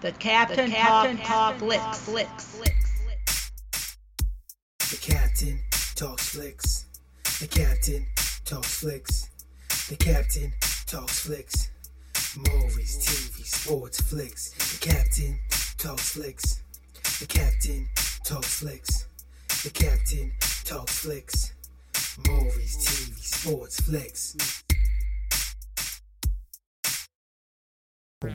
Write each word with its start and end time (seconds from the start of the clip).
The 0.00 0.12
Captain, 0.12 0.70
the 0.70 0.76
Captain 0.76 1.18
Talk, 1.18 1.58
Talk 1.58 1.58
Flicks. 1.58 1.98
Flicks. 1.98 3.50
The 4.90 4.96
Captain 4.96 5.60
talks 5.94 6.28
flicks. 6.30 6.86
The 7.38 7.46
Captain 7.46 8.06
talks 8.46 8.80
flicks. 8.80 9.28
The 9.90 9.96
Captain 9.96 10.54
talks 10.86 11.20
flicks. 11.20 11.70
Movies, 12.34 12.96
TV, 13.04 13.44
sports, 13.44 14.00
flicks. 14.00 14.52
The 14.72 14.88
Captain 14.88 15.38
talks 15.76 16.12
flicks. 16.12 16.62
The 17.20 17.26
Captain 17.26 17.86
talks 18.24 18.54
flicks. 18.60 19.06
The 19.64 19.70
Captain 19.70 20.32
talks 20.64 20.98
flicks. 21.00 21.52
Movies, 22.26 22.76
TV, 22.78 23.18
sports, 23.18 23.80
flicks. 23.80 24.64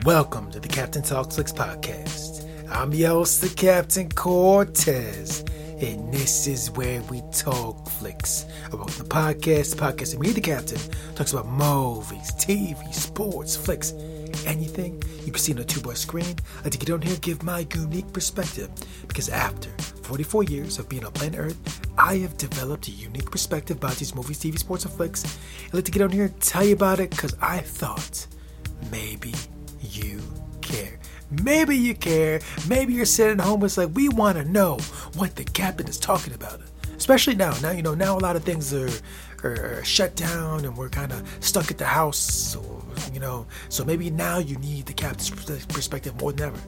Welcome 0.04 0.50
to 0.50 0.58
the 0.58 0.66
Captain 0.66 1.00
Talks 1.00 1.36
Flicks 1.36 1.52
podcast. 1.52 2.44
I'm 2.68 2.92
your 2.92 3.24
the 3.24 3.54
Captain 3.56 4.08
Cortez, 4.08 5.44
and 5.80 6.12
this 6.12 6.48
is 6.48 6.72
where 6.72 7.00
we 7.02 7.22
talk 7.30 7.88
flicks. 7.90 8.46
About 8.72 8.88
the 8.88 9.04
podcast, 9.04 9.76
the 9.76 9.80
podcast 9.80 10.10
that 10.10 10.18
me, 10.18 10.32
the 10.32 10.40
Captain, 10.40 10.80
talks 11.14 11.32
about 11.32 11.46
movies, 11.46 12.32
TV, 12.32 12.92
sports, 12.92 13.56
flicks, 13.56 13.92
anything 14.44 15.00
you 15.24 15.30
can 15.30 15.38
see 15.38 15.52
on 15.52 15.60
a 15.60 15.64
two-bar 15.64 15.94
screen. 15.94 16.34
I 16.58 16.62
like 16.64 16.72
to 16.72 16.78
get 16.78 16.90
on 16.90 17.00
here 17.00 17.12
and 17.12 17.22
give 17.22 17.44
my 17.44 17.64
unique 17.72 18.12
perspective 18.12 18.70
because 19.06 19.28
after 19.28 19.70
44 20.02 20.42
years 20.42 20.80
of 20.80 20.88
being 20.88 21.04
on 21.04 21.12
planet 21.12 21.38
Earth, 21.38 21.80
I 21.96 22.16
have 22.16 22.36
developed 22.36 22.88
a 22.88 22.90
unique 22.90 23.30
perspective 23.30 23.76
about 23.76 23.94
these 23.94 24.16
movies, 24.16 24.40
TV, 24.40 24.58
sports, 24.58 24.84
and 24.84 24.92
flicks. 24.92 25.38
I'd 25.68 25.74
like 25.74 25.84
to 25.84 25.92
get 25.92 26.02
on 26.02 26.10
here 26.10 26.24
and 26.24 26.40
tell 26.40 26.64
you 26.64 26.74
about 26.74 26.98
it 26.98 27.10
because 27.10 27.36
I 27.40 27.58
thought 27.58 28.26
maybe 28.90 29.32
you 29.90 30.20
care. 30.60 30.98
Maybe 31.30 31.76
you 31.76 31.94
care. 31.94 32.40
Maybe 32.68 32.92
you're 32.92 33.04
sitting 33.04 33.38
home. 33.38 33.64
It's 33.64 33.76
like 33.76 33.90
we 33.94 34.08
want 34.08 34.38
to 34.38 34.44
know 34.44 34.78
what 35.14 35.34
the 35.34 35.44
captain 35.44 35.88
is 35.88 35.98
talking 35.98 36.34
about. 36.34 36.60
Especially 36.96 37.34
now. 37.34 37.54
Now 37.60 37.72
you 37.72 37.82
know. 37.82 37.94
Now 37.94 38.16
a 38.16 38.20
lot 38.20 38.36
of 38.36 38.44
things 38.44 38.72
are 38.72 38.90
are 39.44 39.84
shut 39.84 40.16
down, 40.16 40.64
and 40.64 40.76
we're 40.76 40.88
kind 40.88 41.12
of 41.12 41.22
stuck 41.40 41.70
at 41.70 41.78
the 41.78 41.84
house. 41.84 42.18
So 42.18 42.62
you 43.12 43.20
know. 43.20 43.46
So 43.68 43.84
maybe 43.84 44.10
now 44.10 44.38
you 44.38 44.56
need 44.58 44.86
the 44.86 44.92
captain's 44.92 45.30
perspective 45.66 46.18
more 46.20 46.32
than 46.32 46.48
ever. 46.48 46.58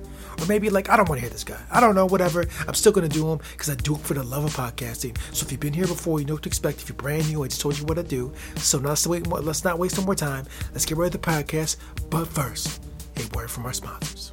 Or 0.41 0.47
maybe 0.47 0.71
like 0.71 0.89
I 0.91 0.97
don't 0.97 1.09
want 1.09 1.19
to 1.19 1.23
hear 1.23 1.31
this 1.31 1.45
guy. 1.45 1.61
I 1.71 1.81
don't 1.81 1.95
know. 1.95 2.07
Whatever. 2.07 2.45
I'm 2.67 2.75
still 2.75 2.93
gonna 2.93 3.09
do 3.09 3.27
them 3.27 3.39
because 3.53 3.71
I 3.71 3.77
do 3.77 3.95
it 3.95 4.01
for 4.01 4.15
the 4.15 4.25
love 4.25 4.45
of 4.45 4.55
podcasting. 4.55 5.17
So 5.33 5.47
if 5.47 5.53
you've 5.53 5.61
been 5.61 5.73
here 5.73 5.87
before, 5.87 6.21
you 6.21 6.27
know 6.27 6.35
what 6.35 6.43
to 6.43 6.49
expect. 6.49 6.83
If 6.83 6.89
you're 6.89 6.97
brand 6.97 7.29
new, 7.31 7.45
I 7.45 7.49
just 7.49 7.61
told 7.61 7.79
you 7.79 7.85
what 7.85 7.99
I 7.99 8.03
do. 8.03 8.33
So 8.57 8.79
now 8.79 8.91
let's 8.91 9.07
wait. 9.07 9.27
Let's 9.27 9.65
not 9.65 9.79
waste 9.79 9.99
no 9.99 10.05
more 10.05 10.17
time. 10.17 10.47
Let's 10.73 10.85
get 10.85 10.99
ready 10.99 11.13
to 11.13 11.19
the 11.19 11.25
podcast. 11.25 11.77
But 12.11 12.27
first 12.27 12.88
a 13.21 13.37
word 13.37 13.51
from 13.51 13.67
our 13.67 13.73
sponsors. 13.73 14.33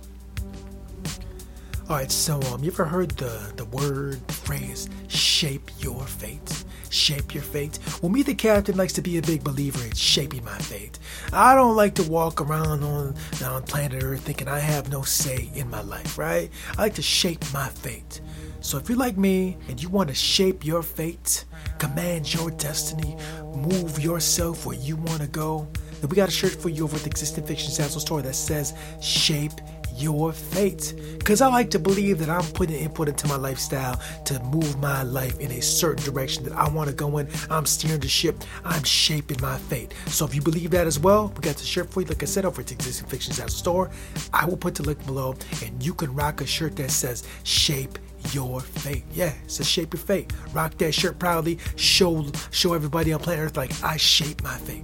All 1.88 1.96
right, 1.96 2.12
so 2.12 2.42
um, 2.52 2.64
you 2.64 2.72
ever 2.72 2.86
heard 2.86 3.12
the 3.12 3.54
the 3.58 3.66
word, 3.66 4.20
phrase, 4.32 4.90
shape 5.08 5.70
your 5.80 6.02
fate? 6.08 6.64
Shape 6.90 7.36
your 7.36 7.44
fate. 7.44 7.78
Well, 8.02 8.12
me, 8.12 8.24
the 8.24 8.34
captain, 8.34 8.76
likes 8.76 8.94
to 8.94 9.02
be 9.02 9.18
a 9.18 9.22
big 9.22 9.44
believer 9.44 9.84
in 9.84 9.94
shaping 9.94 10.44
my 10.44 10.58
fate. 10.58 10.98
I 11.32 11.54
don't 11.54 11.76
like 11.76 11.94
to 11.96 12.04
walk 12.10 12.42
around 12.42 12.84
on 12.84 13.16
on 13.44 13.64
planet 13.64 14.04
Earth 14.04 14.22
thinking 14.22 14.48
I 14.48 14.58
have 14.58 14.90
no 14.90 15.04
say 15.04 15.52
in 15.54 15.70
my 15.70 15.82
life, 15.82 16.18
right? 16.18 16.50
I 16.76 16.82
like 16.82 16.96
to 16.96 17.04
shape 17.04 17.44
my 17.54 17.70
fate. 17.70 18.22
So 18.62 18.80
if 18.80 18.90
you're 18.90 18.98
like 18.98 19.16
me 19.16 19.58
and 19.70 19.80
you 19.80 19.90
want 19.90 20.10
to 20.10 20.16
shape 20.16 20.66
your 20.66 20.82
fate, 20.82 21.46
command 21.78 22.34
your 22.34 22.50
destiny, 22.50 23.16
move 23.54 24.04
yourself 24.04 24.66
where 24.66 24.76
you 24.78 24.96
want 24.96 25.22
to 25.22 25.28
go, 25.28 25.68
then 26.06 26.12
we 26.12 26.16
got 26.16 26.30
a 26.30 26.32
shirt 26.32 26.52
for 26.52 26.70
you 26.70 26.84
over 26.84 26.96
at 26.96 27.02
the 27.02 27.10
Existing 27.10 27.46
Fiction 27.46 27.72
Zazzle 27.72 28.00
store 28.00 28.22
that 28.22 28.36
says 28.36 28.76
Shape 29.02 29.54
Your 29.96 30.32
Fate. 30.32 30.94
Because 31.18 31.42
I 31.42 31.48
like 31.48 31.72
to 31.72 31.80
believe 31.80 32.20
that 32.20 32.30
I'm 32.30 32.44
putting 32.54 32.76
input 32.76 33.10
into 33.10 33.28
my 33.28 33.38
lifestyle 33.38 34.00
to 34.26 34.40
move 34.44 34.78
my 34.80 35.02
life 35.02 35.40
in 35.40 35.50
a 35.50 35.62
certain 35.62 36.06
direction 36.06 36.44
that 36.44 36.54
I 36.54 36.70
want 36.70 36.92
to 36.92 36.96
go 36.96 37.18
in. 37.18 37.28
I'm 37.50 37.66
steering 37.66 38.02
the 38.02 38.08
ship, 38.08 38.44
I'm 38.64 38.84
shaping 38.84 39.42
my 39.42 39.58
fate. 39.58 39.96
So 40.06 40.26
if 40.26 40.36
you 40.36 40.44
believe 40.44 40.70
that 40.72 40.86
as 40.86 41.00
well, 41.00 41.34
we 41.36 41.42
got 41.42 41.56
the 41.56 41.66
shirt 41.66 41.90
for 41.90 42.02
you. 42.02 42.08
Like 42.08 42.22
I 42.22 42.28
said, 42.28 42.46
over 42.46 42.62
at 42.62 42.68
the 42.68 42.76
Existing 42.76 43.08
Fiction 43.10 43.34
Zazzle 43.34 43.50
store. 43.50 43.90
I 44.32 44.46
will 44.46 44.58
put 44.58 44.76
the 44.76 44.84
link 44.84 45.04
below, 45.08 45.36
and 45.64 45.84
you 45.84 45.96
can 45.96 46.14
rock 46.14 46.42
a 46.42 46.46
shirt 46.46 46.76
that 46.76 46.92
says 46.92 47.24
Shape 47.44 47.98
your 48.32 48.62
fate. 48.62 49.06
Yeah, 49.12 49.34
it 49.44 49.52
says 49.52 49.68
shape 49.68 49.94
your 49.94 50.02
fate. 50.02 50.34
Rock 50.54 50.78
that 50.78 50.94
shirt 50.94 51.18
proudly. 51.20 51.60
Show 51.76 52.26
show 52.52 52.74
everybody 52.74 53.14
on 53.14 53.20
planet 53.20 53.46
Earth 53.46 53.58
like 53.58 53.72
I 53.84 53.98
shape 53.98 54.44
my 54.44 54.56
fate. 54.58 54.84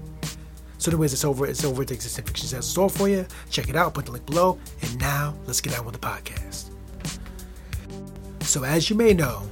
So, 0.82 0.90
anyways, 0.90 1.14
it's 1.14 1.24
over. 1.24 1.46
It's 1.46 1.64
over 1.64 1.86
the 1.86 1.94
Existing 1.94 2.26
Fictions 2.26 2.50
has 2.54 2.68
store 2.68 2.90
for 2.90 3.08
you. 3.08 3.28
Check 3.52 3.70
it 3.70 3.76
out. 3.76 3.94
Put 3.94 4.08
the 4.08 4.14
link 4.14 4.26
below. 4.26 4.58
And 4.82 5.00
now, 5.00 5.36
let's 5.46 5.62
get 5.62 5.78
on 5.78 5.86
with 5.86 5.94
the 5.94 6.00
podcast. 6.00 6.72
So, 8.42 8.64
as 8.64 8.90
you 8.90 8.96
may 8.96 9.14
know, 9.14 9.44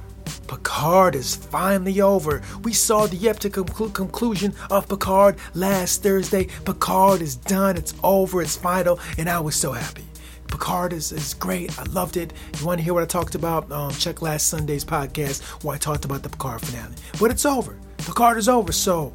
Picard 0.48 1.14
is 1.14 1.36
finally 1.36 2.00
over. 2.00 2.42
We 2.64 2.72
saw 2.72 3.06
the 3.06 3.28
epic 3.28 3.52
conclu- 3.52 3.94
conclusion 3.94 4.52
of 4.72 4.88
Picard 4.88 5.36
last 5.54 6.02
Thursday. 6.02 6.48
Picard 6.64 7.22
is 7.22 7.36
done. 7.36 7.76
It's 7.76 7.94
over. 8.02 8.42
It's 8.42 8.56
final. 8.56 8.98
And 9.16 9.30
I 9.30 9.38
was 9.38 9.54
so 9.54 9.70
happy. 9.70 10.06
Picard 10.48 10.92
is, 10.92 11.12
is 11.12 11.34
great. 11.34 11.78
I 11.78 11.84
loved 11.84 12.16
it. 12.16 12.32
You 12.58 12.66
want 12.66 12.80
to 12.80 12.82
hear 12.82 12.92
what 12.92 13.04
I 13.04 13.06
talked 13.06 13.36
about? 13.36 13.70
Um, 13.70 13.92
check 13.92 14.20
last 14.20 14.48
Sunday's 14.48 14.84
podcast 14.84 15.42
where 15.62 15.76
I 15.76 15.78
talked 15.78 16.04
about 16.04 16.24
the 16.24 16.28
Picard 16.28 16.62
finale. 16.62 16.96
But 17.20 17.30
it's 17.30 17.46
over. 17.46 17.76
Picard 17.98 18.36
is 18.36 18.48
over. 18.48 18.72
So, 18.72 19.14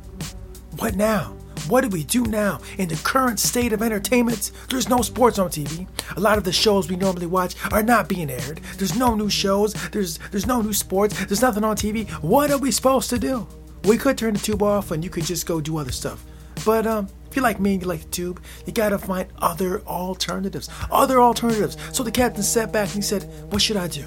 what 0.77 0.95
now? 0.95 1.35
What 1.67 1.81
do 1.81 1.89
we 1.89 2.03
do 2.03 2.23
now 2.25 2.59
in 2.77 2.89
the 2.89 2.95
current 2.97 3.39
state 3.39 3.73
of 3.73 3.81
entertainment? 3.81 4.51
There's 4.69 4.87
no 4.87 5.01
sports 5.01 5.39
on 5.39 5.49
TV. 5.49 5.87
A 6.15 6.19
lot 6.19 6.37
of 6.37 6.43
the 6.43 6.53
shows 6.53 6.87
we 6.87 6.95
normally 6.95 7.25
watch 7.25 7.55
are 7.71 7.81
not 7.81 8.07
being 8.07 8.29
aired. 8.29 8.61
There's 8.77 8.95
no 8.95 9.15
new 9.15 9.31
shows. 9.31 9.73
There's 9.89 10.19
there's 10.29 10.45
no 10.45 10.61
new 10.61 10.73
sports. 10.73 11.25
There's 11.25 11.41
nothing 11.41 11.63
on 11.63 11.75
TV. 11.75 12.07
What 12.21 12.51
are 12.51 12.59
we 12.59 12.69
supposed 12.69 13.09
to 13.09 13.17
do? 13.17 13.47
We 13.85 13.97
could 13.97 14.15
turn 14.15 14.33
the 14.33 14.39
tube 14.39 14.61
off 14.61 14.91
and 14.91 15.03
you 15.03 15.09
could 15.09 15.25
just 15.25 15.47
go 15.47 15.59
do 15.59 15.77
other 15.77 15.91
stuff. 15.91 16.23
But 16.65 16.85
um, 16.85 17.07
if 17.29 17.35
you're 17.35 17.43
like 17.43 17.59
me 17.59 17.73
and 17.73 17.81
you 17.81 17.87
like 17.87 18.01
the 18.01 18.09
tube, 18.09 18.43
you 18.67 18.71
gotta 18.71 18.99
find 18.99 19.27
other 19.39 19.81
alternatives. 19.81 20.69
Other 20.91 21.19
alternatives. 21.19 21.77
So 21.91 22.03
the 22.03 22.11
captain 22.11 22.43
sat 22.43 22.71
back 22.71 22.89
and 22.89 22.97
he 22.97 23.01
said, 23.01 23.23
What 23.51 23.61
should 23.63 23.77
I 23.77 23.87
do? 23.87 24.05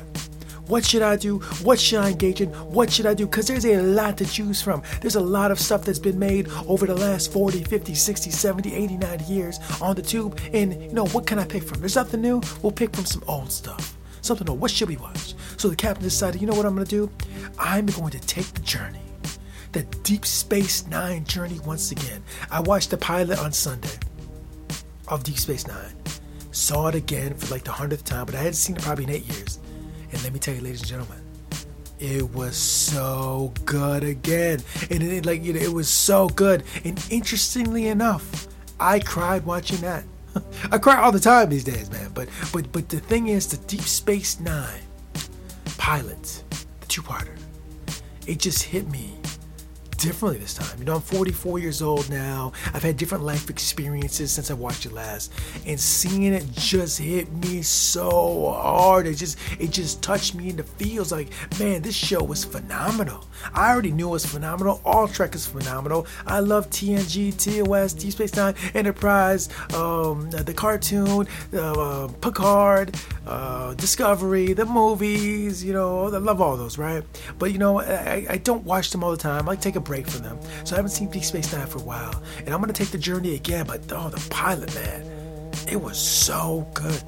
What 0.69 0.85
should 0.85 1.01
I 1.01 1.17
do? 1.17 1.39
What 1.65 1.81
should 1.81 2.01
I 2.01 2.11
engage 2.11 2.43
in? 2.43 2.51
What 2.51 2.93
should 2.93 3.07
I 3.07 3.15
do? 3.15 3.27
Because 3.27 3.49
there's 3.49 3.65
a 3.65 3.81
lot 3.81 4.19
to 4.19 4.27
choose 4.27 4.61
from. 4.61 4.83
There's 5.01 5.17
a 5.17 5.21
lot 5.21 5.51
of 5.51 5.59
stuff 5.59 5.83
that's 5.85 5.99
been 5.99 6.19
made 6.19 6.49
over 6.67 6.87
the 6.87 6.95
last 6.95 7.33
40, 7.33 7.65
50, 7.65 7.95
60, 7.95 8.31
70, 8.31 8.75
80, 8.75 8.97
90 8.99 9.25
years 9.25 9.61
on 9.81 9.97
the 9.97 10.03
tube. 10.03 10.39
And, 10.53 10.83
you 10.83 10.93
know, 10.93 11.07
what 11.07 11.27
can 11.27 11.39
I 11.39 11.47
pick 11.47 11.63
from? 11.63 11.81
There's 11.81 11.97
nothing 11.97 12.21
new. 12.21 12.43
We'll 12.63 12.73
pick 12.73 12.95
from 12.95 13.07
some 13.07 13.25
old 13.27 13.51
stuff. 13.51 13.97
Something 14.21 14.47
new. 14.47 14.53
What 14.53 14.71
should 14.71 14.89
we 14.89 14.99
watch? 14.99 15.35
So 15.57 15.69
the 15.69 15.77
captain 15.77 16.05
decided, 16.05 16.41
you 16.43 16.47
know 16.47 16.55
what 16.55 16.67
I'm 16.67 16.75
going 16.75 16.87
to 16.87 16.91
do? 16.91 17.11
I'm 17.59 17.87
going 17.87 18.11
to 18.11 18.21
take 18.21 18.53
the 18.53 18.61
journey. 18.61 19.01
The 19.73 19.85
Deep 20.03 20.27
Space 20.27 20.87
Nine 20.87 21.25
journey 21.25 21.61
once 21.61 21.93
again. 21.93 22.23
I 22.51 22.61
watched 22.61 22.91
the 22.91 22.99
pilot 22.99 23.39
on 23.39 23.53
Sunday 23.53 23.99
of 25.09 25.25
Deep 25.25 25.39
Space 25.39 25.67
Nine. 25.67 25.95
Saw 26.51 26.89
it 26.89 26.95
again 26.95 27.35
for 27.35 27.55
like 27.55 27.65
the 27.65 27.73
hundredth 27.73 28.05
time, 28.05 28.27
but 28.27 28.35
I 28.35 28.39
hadn't 28.39 28.55
seen 28.55 28.77
it 28.77 28.83
probably 28.83 29.05
in 29.05 29.11
eight 29.11 29.27
years. 29.35 29.59
And 30.13 30.23
let 30.23 30.33
me 30.33 30.39
tell 30.39 30.55
you, 30.55 30.61
ladies 30.61 30.81
and 30.81 30.89
gentlemen, 30.89 31.21
it 31.99 32.33
was 32.33 32.57
so 32.57 33.53
good 33.65 34.05
again. 34.05 34.63
And 34.91 35.03
it, 35.03 35.27
like 35.27 35.45
you 35.45 35.53
know, 35.53 35.61
it 35.61 35.73
was 35.73 35.89
so 35.89 36.29
good. 36.29 36.63
And 36.85 37.05
interestingly 37.11 37.89
enough, 37.89 38.49
I 38.79 39.01
cried 39.01 39.45
watching 39.45 39.79
that. 39.79 40.05
I 40.71 40.79
cry 40.79 40.97
all 40.97 41.13
the 41.13 41.21
time 41.21 41.51
these 41.51 41.65
days, 41.65 41.91
man. 41.91 42.11
But 42.15 42.29
but 42.53 42.71
but 42.73 42.89
the 42.89 43.01
thing 43.01 43.29
is, 43.29 43.47
the 43.49 43.57
Deep 43.67 43.83
Space 43.83 44.41
Nine 44.41 44.83
pilot, 45.77 46.45
the 46.81 46.87
two-parter, 46.87 47.37
it 48.27 48.39
just 48.39 48.63
hit 48.63 48.89
me 48.91 49.18
differently 49.99 50.39
this 50.39 50.55
time. 50.55 50.79
You 50.79 50.85
know, 50.85 50.95
I'm 50.95 51.01
44 51.01 51.59
years 51.59 51.83
old 51.83 52.09
now. 52.09 52.53
I've 52.73 52.83
had 52.83 52.97
different 52.97 53.25
life 53.25 53.51
experiences 53.51 54.33
since 54.33 54.51
I 54.51 54.55
watched 54.55 54.87
it 54.87 54.93
last, 54.93 55.33
and 55.67 55.79
seeing 55.79 56.33
it 56.33 56.51
just 56.53 56.99
hit 56.99 57.31
me 57.33 57.63
so 57.63 58.53
hard. 58.53 59.07
It 59.07 59.15
just 59.15 59.39
it 59.59 59.71
just 59.71 60.03
touched 60.03 60.35
me 60.35 60.51
in 60.51 60.57
the 60.57 60.63
feels. 60.63 61.13
Like, 61.13 61.29
man, 61.59 61.83
this 61.83 61.95
show 61.95 62.23
was 62.23 62.45
phenomenal. 62.45 63.27
I 63.53 63.73
already 63.73 63.91
knew 63.91 64.09
it 64.09 64.13
was 64.13 64.27
phenomenal. 64.27 64.81
All 64.85 65.09
Trek 65.09 65.35
is 65.35 65.47
phenomenal. 65.47 66.07
I 66.27 66.41
love 66.41 66.71
TNG, 66.71 67.37
TOS, 67.37 67.93
Deep 67.93 68.13
Space 68.13 68.35
Nine, 68.35 68.55
Enterprise, 68.75 69.49
um, 69.75 70.31
the 70.31 70.55
cartoon, 70.55 71.27
uh, 71.53 72.09
Picard, 72.21 72.97
uh, 73.27 73.75
Discovery, 73.75 74.53
the 74.53 74.65
movies. 74.65 75.65
You 75.65 75.73
know, 75.73 76.07
I 76.07 76.19
love 76.19 76.41
all 76.41 76.57
those, 76.57 76.79
right? 76.79 77.05
But 77.39 77.53
you 77.53 77.59
know, 77.59 77.81
I, 77.81 78.27
I 78.31 78.37
don't 78.39 78.65
watch 78.65 78.91
them 78.91 79.03
all 79.03 79.11
the 79.11 79.17
time. 79.17 79.49
I 79.49 79.53
like 79.53 79.61
take 79.61 79.77
a 79.77 79.81
break 79.89 80.07
from 80.07 80.23
them. 80.23 80.39
So 80.65 80.77
I 80.77 80.77
haven't 80.77 80.91
seen 80.91 81.09
Deep 81.09 81.25
Space 81.25 81.51
Nine 81.53 81.67
for 81.67 81.79
a 81.79 81.83
while. 81.83 82.23
And 82.41 82.51
I'm 82.51 82.61
going 82.61 82.73
to 82.73 82.79
take 82.79 82.93
the 82.93 82.99
journey 82.99 83.35
again, 83.35 83.67
but 83.67 83.81
oh, 83.91 84.11
the 84.11 84.25
pilot, 84.29 84.73
man, 84.75 85.03
it 85.67 85.81
was 85.81 85.99
so 85.99 86.69
good. 86.75 87.03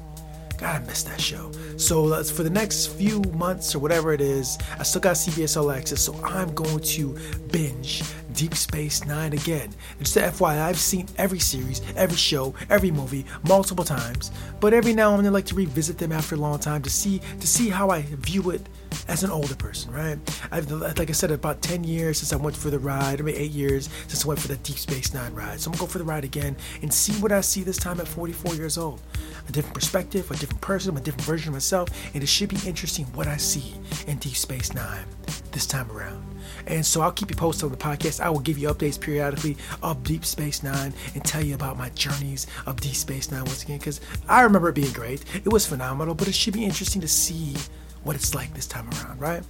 God, 0.57 0.81
I 0.81 0.85
missed 0.85 1.07
that 1.07 1.21
show. 1.21 1.51
So 1.77 2.11
uh, 2.11 2.23
for 2.23 2.41
the 2.41 2.49
next 2.49 2.87
few 2.87 3.21
months 3.33 3.75
or 3.75 3.79
whatever 3.79 4.13
it 4.13 4.21
is, 4.21 4.57
I 4.79 4.83
still 4.83 5.01
got 5.01 5.15
CBS 5.15 5.57
All 5.57 5.71
Access, 5.71 6.01
so 6.01 6.15
I'm 6.23 6.53
going 6.55 6.79
to 6.79 7.17
binge 7.51 8.01
Deep 8.33 8.55
Space 8.55 9.05
Nine 9.05 9.33
again. 9.33 9.69
And 9.97 10.05
just 10.05 10.17
FYI, 10.17 10.61
I've 10.61 10.79
seen 10.79 11.07
every 11.17 11.39
series, 11.39 11.81
every 11.95 12.17
show, 12.17 12.55
every 12.69 12.89
movie 12.89 13.25
multiple 13.47 13.85
times, 13.85 14.31
but 14.59 14.73
every 14.73 14.93
now 14.93 15.13
and 15.13 15.23
then 15.23 15.31
I 15.31 15.33
like 15.33 15.45
to 15.45 15.55
revisit 15.55 15.99
them 15.99 16.11
after 16.11 16.33
a 16.33 16.39
long 16.39 16.57
time 16.57 16.81
to 16.81 16.89
see 16.89 17.21
to 17.39 17.47
see 17.47 17.69
how 17.69 17.89
I 17.89 18.01
view 18.01 18.49
it 18.49 18.61
as 19.07 19.23
an 19.23 19.31
older 19.31 19.55
person, 19.55 19.91
right? 19.91 20.17
I've 20.51 20.69
like 20.71 21.09
I 21.09 21.13
said, 21.13 21.31
about 21.31 21.61
10 21.61 21.83
years 21.83 22.19
since 22.19 22.33
I 22.33 22.35
went 22.35 22.55
for 22.55 22.69
the 22.69 22.79
ride, 22.79 23.19
I 23.19 23.23
mean 23.23 23.35
eight 23.35 23.51
years 23.51 23.89
since 24.07 24.25
I 24.25 24.27
went 24.27 24.39
for 24.39 24.47
the 24.47 24.57
Deep 24.57 24.77
Space 24.77 25.13
Nine 25.13 25.33
ride. 25.33 25.59
So 25.59 25.69
I'm 25.69 25.73
gonna 25.73 25.87
go 25.87 25.91
for 25.91 25.97
the 25.97 26.03
ride 26.03 26.23
again 26.23 26.55
and 26.81 26.93
see 26.93 27.13
what 27.21 27.31
I 27.31 27.41
see 27.41 27.63
this 27.63 27.77
time 27.77 27.99
at 27.99 28.07
44 28.07 28.55
years 28.55 28.77
old. 28.77 29.01
A 29.47 29.51
different 29.51 29.73
perspective, 29.73 30.29
a 30.31 30.35
different 30.35 30.61
person, 30.61 30.95
a 30.95 31.01
different 31.01 31.25
version 31.25 31.49
of 31.49 31.53
myself, 31.53 31.89
and 32.13 32.23
it 32.23 32.27
should 32.27 32.49
be 32.49 32.59
interesting 32.65 33.05
what 33.07 33.27
I 33.27 33.37
see 33.37 33.73
in 34.07 34.17
Deep 34.17 34.35
Space 34.35 34.73
Nine 34.73 35.05
this 35.51 35.65
time 35.65 35.89
around. 35.91 36.23
And 36.67 36.85
so 36.85 37.01
I'll 37.01 37.11
keep 37.11 37.29
you 37.29 37.35
posted 37.35 37.65
on 37.65 37.71
the 37.71 37.77
podcast. 37.77 38.19
I 38.19 38.29
will 38.29 38.39
give 38.39 38.57
you 38.57 38.69
updates 38.69 38.99
periodically 38.99 39.57
of 39.81 40.03
Deep 40.03 40.25
Space 40.25 40.63
Nine 40.63 40.93
and 41.13 41.23
tell 41.23 41.43
you 41.43 41.55
about 41.55 41.77
my 41.77 41.89
journeys 41.89 42.47
of 42.65 42.79
Deep 42.79 42.95
Space 42.95 43.31
Nine 43.31 43.45
once 43.45 43.63
again 43.63 43.79
because 43.79 44.01
I 44.29 44.41
remember 44.41 44.69
it 44.69 44.75
being 44.75 44.93
great. 44.93 45.23
It 45.33 45.51
was 45.51 45.65
phenomenal, 45.65 46.15
but 46.15 46.27
it 46.27 46.35
should 46.35 46.53
be 46.53 46.63
interesting 46.63 47.01
to 47.01 47.07
see 47.07 47.55
what 48.03 48.15
it's 48.15 48.33
like 48.33 48.53
this 48.53 48.67
time 48.67 48.89
around, 48.89 49.19
right? 49.19 49.43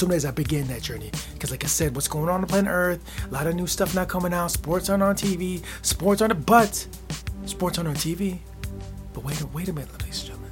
soon 0.00 0.12
as 0.12 0.24
I 0.24 0.30
begin 0.30 0.66
that 0.68 0.80
journey. 0.80 1.10
Because, 1.34 1.50
like 1.50 1.62
I 1.62 1.66
said, 1.66 1.94
what's 1.94 2.08
going 2.08 2.30
on 2.30 2.40
on 2.40 2.46
planet 2.46 2.72
Earth, 2.72 3.26
a 3.28 3.32
lot 3.32 3.46
of 3.46 3.54
new 3.54 3.66
stuff 3.66 3.94
not 3.94 4.08
coming 4.08 4.32
out. 4.32 4.50
Sports 4.50 4.88
aren't 4.88 5.02
on 5.02 5.14
TV. 5.14 5.62
Sports 5.82 6.22
aren't, 6.22 6.46
but 6.46 6.86
sports 7.44 7.76
aren't 7.76 7.88
on 7.88 7.96
TV. 7.96 8.38
But 9.12 9.24
wait, 9.24 9.42
wait 9.52 9.68
a 9.68 9.74
minute, 9.74 9.92
ladies 10.00 10.20
and 10.20 10.28
gentlemen. 10.28 10.50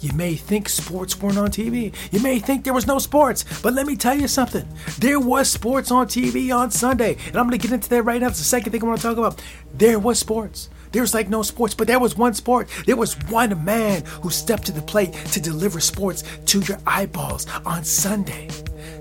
You 0.00 0.12
may 0.14 0.34
think 0.34 0.68
sports 0.68 1.22
weren't 1.22 1.38
on 1.38 1.50
TV. 1.50 1.94
You 2.10 2.20
may 2.20 2.40
think 2.40 2.64
there 2.64 2.74
was 2.74 2.86
no 2.86 2.98
sports, 2.98 3.44
but 3.62 3.74
let 3.74 3.86
me 3.86 3.94
tell 3.96 4.18
you 4.18 4.26
something. 4.26 4.66
There 4.98 5.20
was 5.20 5.48
sports 5.48 5.92
on 5.92 6.08
TV 6.08 6.54
on 6.54 6.72
Sunday, 6.72 7.16
and 7.28 7.36
I'm 7.36 7.46
gonna 7.46 7.58
get 7.58 7.72
into 7.72 7.88
that 7.90 8.02
right 8.02 8.20
now. 8.20 8.26
It's 8.26 8.38
the 8.38 8.44
second 8.44 8.72
thing 8.72 8.82
I 8.82 8.86
want 8.86 9.00
to 9.00 9.06
talk 9.06 9.16
about. 9.16 9.40
There 9.72 9.98
was 10.00 10.18
sports. 10.18 10.68
There's 10.94 11.12
like 11.12 11.28
no 11.28 11.42
sports, 11.42 11.74
but 11.74 11.88
there 11.88 11.98
was 11.98 12.16
one 12.16 12.34
sport. 12.34 12.68
There 12.86 12.94
was 12.94 13.14
one 13.28 13.64
man 13.64 14.04
who 14.22 14.30
stepped 14.30 14.66
to 14.66 14.72
the 14.72 14.80
plate 14.80 15.12
to 15.32 15.40
deliver 15.40 15.80
sports 15.80 16.22
to 16.46 16.60
your 16.60 16.78
eyeballs 16.86 17.48
on 17.66 17.82
Sunday. 17.82 18.48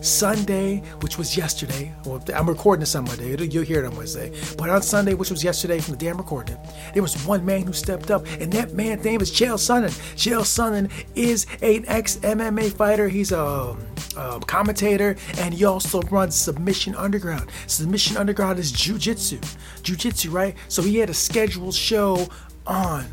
Sunday, 0.01 0.79
which 1.01 1.17
was 1.17 1.37
yesterday, 1.37 1.93
well, 2.05 2.23
I'm 2.33 2.47
recording 2.47 2.81
this 2.81 2.95
on 2.95 3.05
Monday, 3.05 3.35
you'll 3.45 3.63
hear 3.63 3.83
it 3.83 3.85
on 3.85 3.95
Wednesday, 3.95 4.31
but 4.57 4.69
on 4.69 4.81
Sunday, 4.81 5.13
which 5.13 5.29
was 5.29 5.43
yesterday 5.43 5.79
from 5.79 5.93
the 5.93 5.97
day 5.97 6.07
I'm 6.07 6.17
recording 6.17 6.57
there 6.93 7.01
was 7.01 7.15
one 7.25 7.45
man 7.45 7.63
who 7.63 7.73
stepped 7.73 8.11
up, 8.11 8.25
and 8.39 8.51
that 8.53 8.73
man's 8.73 9.03
name 9.03 9.21
is 9.21 9.31
Chael 9.31 9.55
Sonnen. 9.55 9.89
Chael 10.15 10.41
Sonnen 10.41 10.91
is 11.15 11.45
an 11.61 11.85
ex 11.87 12.17
MMA 12.17 12.73
fighter. 12.73 13.07
He's 13.07 13.31
a, 13.31 13.43
um, 13.43 13.85
a 14.17 14.39
commentator, 14.41 15.15
and 15.37 15.53
he 15.53 15.65
also 15.65 16.01
runs 16.03 16.35
Submission 16.35 16.95
Underground. 16.95 17.49
Submission 17.67 18.17
Underground 18.17 18.59
is 18.59 18.71
jiu-jitsu. 18.71 19.39
Jiu-jitsu, 19.83 20.29
right? 20.31 20.55
So 20.67 20.81
he 20.81 20.97
had 20.97 21.09
a 21.09 21.13
scheduled 21.13 21.75
show 21.75 22.27
on 22.65 23.05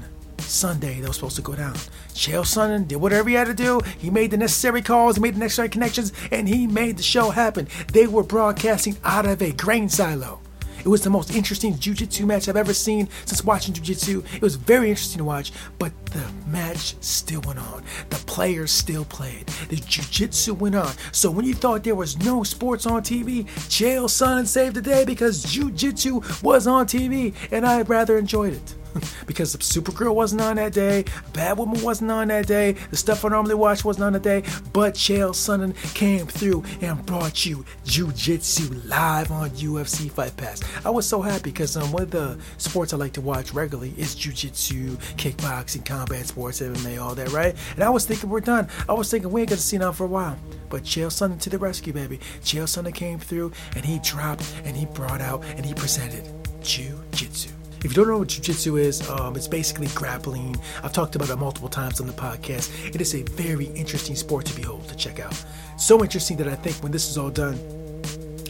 Sunday 0.51 1.01
that 1.01 1.09
was 1.09 1.17
supposed 1.17 1.37
to 1.37 1.43
go 1.43 1.55
down. 1.55 1.75
Chael 2.15 2.45
Sonnen 2.45 2.87
did 2.89 2.97
whatever 2.97 3.29
he 3.29 3.35
had 3.35 3.47
to 3.47 3.55
do. 3.55 3.81
He 3.99 4.11
made 4.11 4.31
the 4.31 4.37
necessary 4.37 4.83
calls, 4.83 5.17
he 5.17 5.23
made 5.23 5.37
the 5.37 5.41
necessary 5.41 5.69
connections, 5.69 6.13
and 6.31 6.49
he 6.49 6.67
made 6.67 6.97
the 6.97 7.03
show 7.03 7.31
happen. 7.31 7.69
They 7.93 8.07
were 8.07 8.23
broadcasting 8.23 8.97
out 9.05 9.27
of 9.27 9.41
a 9.41 9.53
grain 9.53 9.89
silo. 9.89 10.41
It 10.81 10.89
was 10.89 11.03
the 11.03 11.11
most 11.11 11.35
interesting 11.35 11.79
jiu-jitsu 11.79 12.25
match 12.25 12.49
I've 12.49 12.57
ever 12.57 12.73
seen 12.73 13.09
since 13.27 13.45
watching 13.45 13.75
jiu-jitsu. 13.75 14.23
It 14.35 14.41
was 14.41 14.57
very 14.57 14.89
interesting 14.89 15.19
to 15.19 15.25
watch, 15.25 15.53
but 15.79 15.93
the 16.07 16.25
match 16.47 16.95
still 17.03 17.43
went 17.43 17.59
on. 17.59 17.85
The 18.09 18.17
players 18.17 18.71
still 18.71 19.05
played. 19.05 19.47
The 19.69 19.77
jiu-jitsu 19.77 20.55
went 20.55 20.77
on. 20.77 20.93
So 21.13 21.31
when 21.31 21.45
you 21.45 21.55
thought 21.55 21.85
there 21.85 21.95
was 21.95 22.19
no 22.19 22.43
sports 22.45 22.87
on 22.87 23.03
TV, 23.03 23.45
Chael 23.69 24.07
Sonnen 24.07 24.47
saved 24.47 24.75
the 24.75 24.81
day 24.81 25.05
because 25.05 25.43
jiu-jitsu 25.43 26.23
was 26.43 26.67
on 26.67 26.87
TV, 26.87 27.35
and 27.51 27.67
I 27.67 27.83
rather 27.83 28.17
enjoyed 28.17 28.55
it. 28.55 28.75
because 29.27 29.57
Supergirl 29.57 30.15
wasn't 30.15 30.41
on 30.43 30.57
that 30.57 30.73
day, 30.73 31.05
Batwoman 31.33 31.83
wasn't 31.83 32.11
on 32.11 32.29
that 32.29 32.47
day, 32.47 32.73
the 32.91 32.97
stuff 32.97 33.25
I 33.25 33.29
normally 33.29 33.55
watch 33.55 33.85
wasn't 33.85 34.05
on 34.05 34.13
that 34.15 34.23
day, 34.23 34.43
but 34.73 34.95
Chael 34.95 35.31
Sonnen 35.31 35.75
came 35.95 36.27
through 36.27 36.65
and 36.81 37.05
brought 37.07 37.45
you 37.45 37.65
Jiu-Jitsu 37.85 38.75
live 38.87 39.31
on 39.31 39.51
UFC 39.51 40.11
Fight 40.11 40.37
Pass. 40.37 40.63
I 40.85 40.91
was 40.91 41.07
so 41.07 41.21
happy 41.23 41.51
because 41.51 41.77
um, 41.77 41.93
one 41.93 42.03
of 42.03 42.11
the 42.11 42.39
sports 42.59 42.93
I 42.93 42.97
like 42.97 43.13
to 43.15 43.21
watch 43.21 43.53
regularly 43.53 43.95
is 43.97 44.15
Jiu-Jitsu, 44.15 44.97
kickboxing, 45.17 45.85
combat 45.85 46.27
sports, 46.27 46.61
MMA, 46.61 47.01
all 47.01 47.15
that, 47.15 47.31
right? 47.31 47.55
And 47.75 47.85
I 47.85 47.91
was 47.91 48.07
thinking 48.07 48.31
we're 48.31 48.41
done. 48.41 48.69
I 48.89 48.93
was 48.93 49.11
thinking 49.11 49.31
we 49.31 49.43
ain't 49.43 49.51
gonna 49.51 49.61
see 49.61 49.79
now 49.79 49.93
for 49.93 50.05
a 50.05 50.09
while. 50.09 50.39
But 50.69 50.85
Chael 50.85 51.09
Sonnen 51.09 51.41
to 51.41 51.51
the 51.51 51.59
rescue, 51.59 51.93
baby. 51.93 52.19
Chael 52.43 52.65
Sonnen 52.65 52.95
came 52.95 53.19
through 53.19 53.53
and 53.75 53.85
he 53.85 53.99
dropped 53.99 54.45
and 54.65 54.77
he 54.77 54.87
brought 54.87 55.21
out 55.21 55.45
and 55.57 55.67
he 55.67 55.75
presented 55.75 56.25
Jiu-Jitsu. 56.63 57.60
If 57.83 57.85
you 57.85 57.95
don't 57.95 58.09
know 58.09 58.19
what 58.19 58.29
Jiu-Jitsu 58.29 58.77
is, 58.77 59.09
um, 59.09 59.37
it's 59.37 59.49
basically 59.49 59.87
grappling. 59.95 60.55
I've 60.83 60.93
talked 60.93 61.17
about 61.17 61.31
it 61.31 61.37
multiple 61.37 61.71
times 61.71 61.99
on 61.99 62.07
the 62.07 62.13
podcast. 62.13 62.95
It 62.95 63.01
is 63.01 63.15
a 63.15 63.23
very 63.23 63.67
interesting 63.69 64.15
sport 64.17 64.45
to 64.47 64.55
behold, 64.55 64.87
to 64.89 64.97
check 64.97 65.19
out. 65.19 65.35
So 65.79 66.03
interesting 66.03 66.37
that 66.39 66.49
I 66.49 66.57
think 66.57 66.77
when 66.83 66.93
this 66.93 67.09
is 67.09 67.17
all 67.17 67.31
done, 67.31 67.59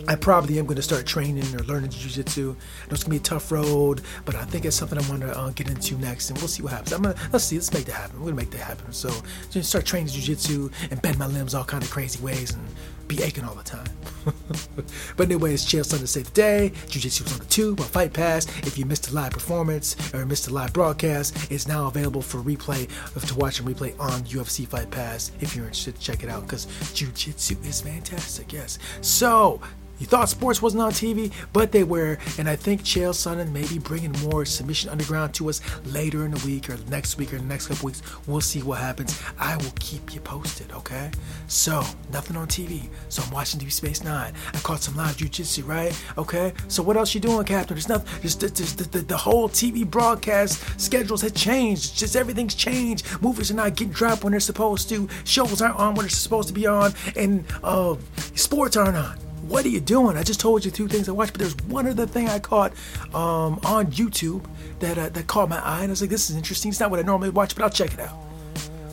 I 0.09 0.17
probably 0.17 0.59
am 0.59 0.67
going 0.67 0.77
to 0.77 0.83
start 0.83 1.07
training 1.07 1.45
or 1.55 1.61
learning 1.61 1.91
know 1.91 2.57
it's 2.91 3.05
going 3.05 3.05
to 3.05 3.11
be 3.11 3.17
a 3.19 3.21
tough 3.21 3.53
road, 3.53 4.01
but 4.25 4.35
I 4.35 4.45
think 4.45 4.65
it's 4.65 4.75
something 4.75 4.99
I 4.99 5.09
want 5.09 5.21
to 5.21 5.39
uh, 5.39 5.51
get 5.51 5.69
into 5.69 5.97
next, 5.99 6.31
and 6.31 6.39
we'll 6.41 6.49
see 6.49 6.65
what 6.65 6.73
happens. 6.73 6.93
I'm 6.93 7.03
gonna 7.03 7.15
let's 7.33 7.45
see, 7.45 7.57
let's 7.57 7.73
make 7.73 7.85
that 7.85 7.93
happen. 7.93 8.19
We're 8.19 8.31
gonna 8.31 8.37
make 8.37 8.51
that 8.51 8.63
happen. 8.63 8.93
So 8.93 9.13
just 9.51 9.69
start 9.69 9.85
training 9.87 10.09
jiu-jitsu 10.09 10.71
and 10.91 11.01
bend 11.01 11.19
my 11.19 11.29
limbs 11.29 11.55
all 11.55 11.65
kind 11.65 11.85
of 11.85 11.91
crazy 11.91 12.21
ways 12.21 12.53
and 12.53 12.67
be 13.11 13.23
aching 13.23 13.45
all 13.45 13.55
the 13.55 13.65
time. 13.65 13.89
but 15.17 15.27
anyways, 15.27 15.67
Chael 15.67 15.85
Sonnen 15.85 16.07
saved 16.07 16.29
the 16.29 16.33
day. 16.33 16.73
Jiu-Jitsu 16.89 17.25
was 17.25 17.33
on 17.33 17.39
the 17.41 17.45
tube 17.47 17.81
on 17.81 17.87
Fight 17.87 18.13
Pass. 18.13 18.47
If 18.67 18.79
you 18.79 18.85
missed 18.85 19.11
a 19.11 19.15
live 19.15 19.33
performance 19.33 19.97
or 20.15 20.25
missed 20.25 20.49
a 20.49 20.55
live 20.55 20.73
broadcast, 20.73 21.51
it's 21.51 21.67
now 21.67 21.89
available 21.89 22.23
for 22.23 22.39
replay 22.39 22.89
uh, 23.17 23.21
to 23.21 23.35
watch 23.35 23.59
and 23.59 23.69
replay 23.69 23.99
on 23.99 24.21
UFC 24.23 24.67
Fight 24.67 24.91
Pass. 24.91 25.33
If 25.41 25.57
you're 25.57 25.67
interested, 25.67 25.99
check 25.99 26.23
it 26.23 26.31
out 26.31 26.43
because 26.43 26.67
Jiu-Jitsu 26.95 27.57
is 27.65 27.81
fantastic. 27.81 28.53
Yes. 28.53 28.79
So 29.01 29.61
you 30.01 30.07
thought 30.07 30.31
sports 30.31 30.63
wasn't 30.63 30.83
on 30.83 30.93
TV, 30.93 31.31
but 31.53 31.73
they 31.73 31.85
were, 31.85 32.19
and 32.39 32.49
I 32.49 32.57
think 32.57 32.83
Chael 32.83 33.13
Sonnen 33.13 33.53
may 33.53 33.67
be 33.69 33.79
bringing 33.79 34.13
more 34.23 34.47
Submission 34.47 34.89
Underground 34.89 35.35
to 35.35 35.51
us 35.51 35.61
later 35.85 36.25
in 36.25 36.31
the 36.31 36.47
week 36.47 36.71
or 36.71 36.79
next 36.89 37.19
week 37.19 37.35
or 37.35 37.39
the 37.39 37.45
next 37.45 37.67
couple 37.67 37.87
weeks. 37.87 38.03
We'll 38.27 38.41
see 38.41 38.63
what 38.63 38.79
happens. 38.79 39.23
I 39.39 39.57
will 39.59 39.73
keep 39.79 40.15
you 40.15 40.21
posted, 40.21 40.73
okay? 40.73 41.11
So, 41.49 41.85
nothing 42.13 42.37
on 42.37 42.49
TV. 42.49 42.89
So 43.11 43.23
I'm 43.23 43.31
watching 43.31 43.61
Deep 43.61 43.73
Space 43.73 44.03
Nine. 44.03 44.33
I 44.55 44.59
caught 44.61 44.83
some 44.83 44.97
live 44.97 45.19
jujitsu, 45.19 45.69
right? 45.69 45.95
Okay? 46.17 46.55
So 46.69 46.83
what 46.83 46.97
else 46.97 47.15
you 47.15 47.21
doing, 47.21 47.45
Captain? 47.45 47.75
There's 47.75 47.89
nothing, 47.89 48.09
the, 48.23 48.89
the, 48.91 48.99
the, 49.01 49.17
whole 49.17 49.51
TV 49.51 49.89
broadcast 49.89 50.81
schedules 50.81 51.21
have 51.21 51.35
changed. 51.35 51.99
Just 51.99 52.17
everything's 52.17 52.55
changed. 52.55 53.07
Movies 53.21 53.51
are 53.51 53.55
not 53.55 53.77
getting 53.77 53.93
dropped 53.93 54.25
when 54.25 54.31
they're 54.31 54.41
supposed 54.41 54.89
to. 54.89 55.09
Shows 55.25 55.61
aren't 55.61 55.77
on 55.77 55.95
when 55.95 56.05
they're 56.05 56.11
supposed 56.11 56.49
to 56.49 56.55
be 56.55 56.67
on. 56.67 56.95
And 57.17 57.45
uh, 57.63 57.97
sports 58.35 58.79
aren't 58.79 58.97
on 58.97 59.30
what 59.51 59.65
are 59.65 59.69
you 59.69 59.81
doing? 59.81 60.17
I 60.17 60.23
just 60.23 60.39
told 60.39 60.65
you 60.65 60.71
two 60.71 60.87
things 60.87 61.09
I 61.09 61.13
watched, 61.13 61.33
but 61.33 61.41
there's 61.41 61.57
one 61.67 61.87
other 61.89 62.07
thing 62.07 62.29
I 62.29 62.39
caught 62.39 62.73
um, 63.13 63.59
on 63.65 63.89
YouTube 63.89 64.47
that 64.79 64.97
uh, 64.97 65.09
that 65.09 65.27
caught 65.27 65.49
my 65.49 65.59
eye, 65.59 65.83
and 65.83 65.89
I 65.89 65.91
was 65.91 66.01
like, 66.01 66.11
this 66.11 66.31
is 66.31 66.37
interesting. 66.37 66.71
It's 66.71 66.81
not 66.81 66.91
what 66.91 67.01
I 67.01 67.03
normally 67.03 67.31
watch, 67.31 67.55
but 67.57 67.65
I'll 67.65 67.71
check 67.71 67.93
it 67.93 68.01
out. 68.01 68.17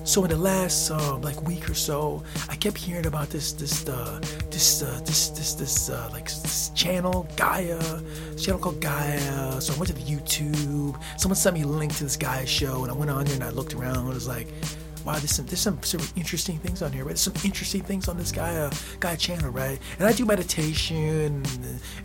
So 0.03 0.23
in 0.23 0.29
the 0.29 0.37
last 0.37 0.89
uh, 0.89 1.17
like 1.17 1.41
week 1.45 1.69
or 1.69 1.73
so, 1.73 2.23
I 2.49 2.55
kept 2.55 2.77
hearing 2.77 3.05
about 3.05 3.29
this 3.29 3.51
this 3.53 3.87
uh, 3.87 4.19
this 4.49 4.81
uh, 4.81 4.99
this 5.05 5.29
this 5.29 5.53
this 5.53 5.89
uh, 5.89 6.09
like 6.11 6.25
this 6.25 6.69
channel 6.69 7.27
Gaia, 7.35 7.77
this 8.31 8.45
channel 8.45 8.59
called 8.59 8.81
Gaia. 8.81 9.61
So 9.61 9.73
I 9.73 9.77
went 9.77 9.87
to 9.87 9.93
the 9.93 10.09
YouTube. 10.09 10.99
Someone 11.17 11.35
sent 11.35 11.55
me 11.55 11.63
a 11.63 11.67
link 11.67 11.93
to 11.97 12.03
this 12.03 12.17
Gaia 12.17 12.47
show, 12.47 12.83
and 12.83 12.91
I 12.91 12.95
went 12.95 13.11
on 13.11 13.25
there 13.25 13.35
and 13.35 13.43
I 13.43 13.49
looked 13.49 13.75
around. 13.75 13.97
And 13.97 14.07
was 14.07 14.27
like 14.27 14.47
wow, 15.07 15.13
there's 15.13 15.31
some 15.31 15.45
there's 15.45 15.61
some 15.61 15.79
of 16.01 16.17
interesting 16.17 16.57
things 16.59 16.81
on 16.81 16.91
here, 16.91 17.03
right? 17.03 17.11
There's 17.11 17.21
some 17.21 17.33
interesting 17.45 17.81
things 17.81 18.09
on 18.09 18.17
this 18.17 18.33
Gaia 18.33 18.67
uh, 18.67 18.71
Gaia 18.99 19.15
channel, 19.15 19.51
right? 19.51 19.79
And 19.99 20.07
I 20.07 20.11
do 20.11 20.25
meditation 20.25 21.45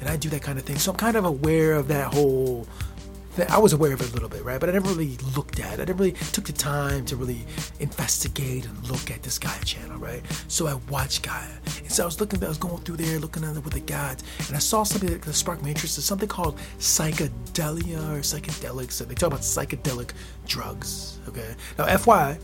and, 0.01 0.09
I 0.09 0.17
do 0.17 0.29
that 0.29 0.43
kind 0.43 0.59
of 0.59 0.65
thing, 0.65 0.77
so 0.77 0.93
I'm 0.93 0.97
kind 0.97 1.17
of 1.17 1.25
aware 1.25 1.73
of 1.75 1.89
that 1.89 2.15
whole. 2.15 2.65
Thing. 2.65 3.47
I 3.49 3.59
was 3.59 3.73
aware 3.73 3.95
of 3.95 4.01
it 4.03 4.11
a 4.11 4.13
little 4.13 4.29
bit, 4.29 4.45
right? 4.45 4.61
But 4.61 4.69
I 4.69 4.73
never 4.73 4.91
really 4.91 5.17
looked 5.35 5.59
at 5.59 5.79
it. 5.79 5.81
I 5.81 5.85
never 5.87 6.05
really 6.05 6.13
took 6.33 6.45
the 6.45 6.53
time 6.53 7.07
to 7.07 7.17
really 7.17 7.47
investigate 7.81 8.67
and 8.67 8.91
look 8.91 9.11
at 9.11 9.23
this 9.23 9.39
Gaia 9.39 9.65
channel, 9.65 9.97
right? 9.99 10.23
So 10.49 10.67
I 10.67 10.75
watched 10.91 11.23
Gaia. 11.23 11.49
And 11.79 11.91
so 11.91 12.03
I 12.03 12.07
was 12.07 12.21
looking, 12.21 12.45
I 12.45 12.49
was 12.49 12.59
going 12.59 12.83
through 12.83 12.99
there, 12.99 13.19
looking 13.19 13.43
at 13.43 13.57
it 13.57 13.65
with 13.65 13.73
the 13.73 13.81
gods, 13.81 14.23
and 14.49 14.55
I 14.55 14.59
saw 14.59 14.83
something 14.83 15.19
that 15.19 15.33
sparked 15.33 15.63
my 15.63 15.71
interest. 15.71 15.97
It's 15.97 16.07
something 16.07 16.29
called 16.29 16.59
psychedelia 16.79 18.03
or 18.13 18.21
psychedelics. 18.21 18.99
They 19.07 19.15
talk 19.15 19.29
about 19.29 19.41
psychedelic 19.41 20.11
drugs, 20.47 21.19
okay? 21.27 21.55
Now, 21.79 21.87
FYI, 21.87 22.39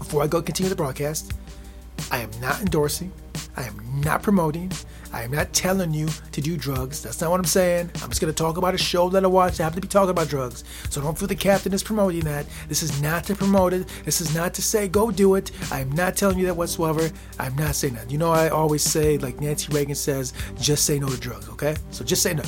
before 0.00 0.22
I 0.22 0.26
go 0.26 0.42
continue 0.42 0.70
the 0.70 0.76
broadcast, 0.76 1.34
I 2.10 2.18
am 2.18 2.30
not 2.40 2.60
endorsing, 2.60 3.12
I 3.56 3.64
am 3.64 4.00
not 4.00 4.22
promoting. 4.22 4.72
I 5.12 5.24
am 5.24 5.32
not 5.32 5.52
telling 5.52 5.92
you 5.92 6.08
to 6.32 6.40
do 6.40 6.56
drugs. 6.56 7.02
That's 7.02 7.20
not 7.20 7.30
what 7.30 7.40
I'm 7.40 7.44
saying. 7.44 7.90
I'm 7.96 8.08
just 8.10 8.20
going 8.20 8.32
to 8.32 8.36
talk 8.36 8.56
about 8.56 8.74
a 8.74 8.78
show 8.78 9.08
that 9.10 9.24
I 9.24 9.26
watched. 9.26 9.58
I 9.60 9.64
happen 9.64 9.76
to 9.76 9.80
be 9.80 9.88
talking 9.88 10.10
about 10.10 10.28
drugs. 10.28 10.62
So 10.88 11.02
don't 11.02 11.18
feel 11.18 11.26
the 11.26 11.34
captain 11.34 11.72
is 11.72 11.82
promoting 11.82 12.20
that. 12.20 12.46
This 12.68 12.84
is 12.84 13.02
not 13.02 13.24
to 13.24 13.34
promote 13.34 13.72
it. 13.72 13.88
This 14.04 14.20
is 14.20 14.34
not 14.34 14.54
to 14.54 14.62
say 14.62 14.86
go 14.86 15.10
do 15.10 15.34
it. 15.34 15.50
I 15.72 15.80
am 15.80 15.90
not 15.92 16.16
telling 16.16 16.38
you 16.38 16.46
that 16.46 16.54
whatsoever. 16.54 17.10
I'm 17.40 17.56
not 17.56 17.74
saying 17.74 17.94
that. 17.94 18.10
You 18.10 18.18
know, 18.18 18.30
I 18.30 18.50
always 18.50 18.82
say, 18.82 19.18
like 19.18 19.40
Nancy 19.40 19.72
Reagan 19.72 19.96
says, 19.96 20.32
just 20.60 20.84
say 20.84 20.98
no 21.00 21.08
to 21.08 21.18
drugs, 21.18 21.48
okay? 21.48 21.74
So 21.90 22.04
just 22.04 22.22
say 22.22 22.32
no. 22.32 22.44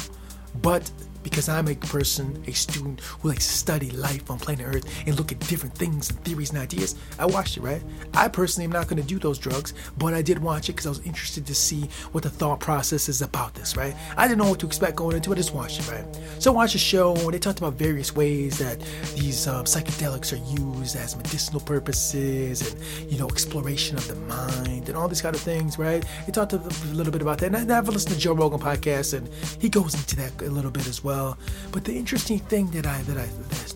But 0.63 0.89
because 1.23 1.49
I'm 1.49 1.69
a 1.69 1.75
person, 1.75 2.43
a 2.47 2.53
student 2.53 3.01
who 3.01 3.29
likes 3.29 3.47
to 3.47 3.55
study 3.55 3.91
life 3.91 4.31
on 4.31 4.39
planet 4.39 4.67
Earth 4.67 5.07
and 5.07 5.17
look 5.17 5.33
at 5.33 5.41
different 5.41 5.75
things 5.75 6.11
and 6.11 6.19
theories 6.25 6.51
and 6.51 6.59
ideas. 6.59 6.97
I 7.19 7.27
watched 7.27 7.57
it, 7.57 7.61
right? 7.61 7.83
I 8.15 8.29
personally 8.29 8.65
am 8.65 8.73
not 8.73 8.89
going 8.89 9.01
to 9.01 9.07
do 9.07 9.19
those 9.19 9.39
drugs, 9.39 9.75
but 9.99 10.15
I 10.15 10.23
did 10.23 10.39
watch 10.39 10.69
it 10.69 10.73
because 10.73 10.87
I 10.87 10.91
was 10.91 11.01
interested 11.01 11.47
to 11.47 11.55
see 11.55 11.89
what 12.13 12.25
the 12.25 12.31
thought 12.31 12.61
process 12.61 13.09
is 13.09 13.23
about 13.23 13.55
this, 13.55 13.77
right? 13.77 13.95
I 14.17 14.27
didn't 14.27 14.39
know 14.39 14.51
what 14.51 14.61
to 14.61 14.67
expect 14.67 14.97
going 14.97 15.17
into 15.17 15.31
it, 15.33 15.35
I 15.35 15.37
just 15.37 15.55
watched 15.55 15.81
it, 15.81 15.91
right? 15.91 16.05
So 16.39 16.53
I 16.53 16.55
watched 16.55 16.75
a 16.75 16.79
show 16.79 17.15
and 17.15 17.33
they 17.33 17.39
talked 17.39 17.59
about 17.59 17.75
various 17.75 18.15
ways 18.15 18.59
that 18.59 18.81
these 19.15 19.47
um, 19.47 19.65
psychedelics 19.65 20.33
are 20.33 20.77
used 20.77 20.97
as 20.97 21.17
medicinal 21.17 21.61
purposes 21.61 22.73
and, 22.73 23.11
you 23.11 23.19
know, 23.19 23.27
exploration 23.29 23.97
of 23.97 24.07
the 24.09 24.17
mind 24.17 24.89
and 24.89 24.97
all 24.97 25.09
these 25.09 25.23
kind 25.23 25.35
of 25.35 25.41
things, 25.41 25.79
right? 25.79 26.05
They 26.27 26.33
talked 26.33 26.53
a 26.53 26.59
little 26.93 27.13
bit 27.13 27.23
about 27.23 27.39
that. 27.39 27.55
And 27.55 27.73
I've 27.73 27.89
listened 27.89 28.15
to 28.15 28.21
Joe 28.21 28.35
Rogan 28.35 28.61
podcast 28.61 29.15
and 29.15 29.29
he 29.61 29.69
goes 29.69 29.95
into 29.95 30.17
that 30.17 30.41
a 30.43 30.51
little 30.51 30.71
bit 30.71 30.87
as 30.89 31.05
well 31.05 31.12
well. 31.13 31.37
But 31.73 31.85
the 31.85 31.95
interesting 32.03 32.41
thing 32.53 32.67
that 32.77 32.87
I 32.87 32.99
that 33.09 33.19
I 33.25 33.27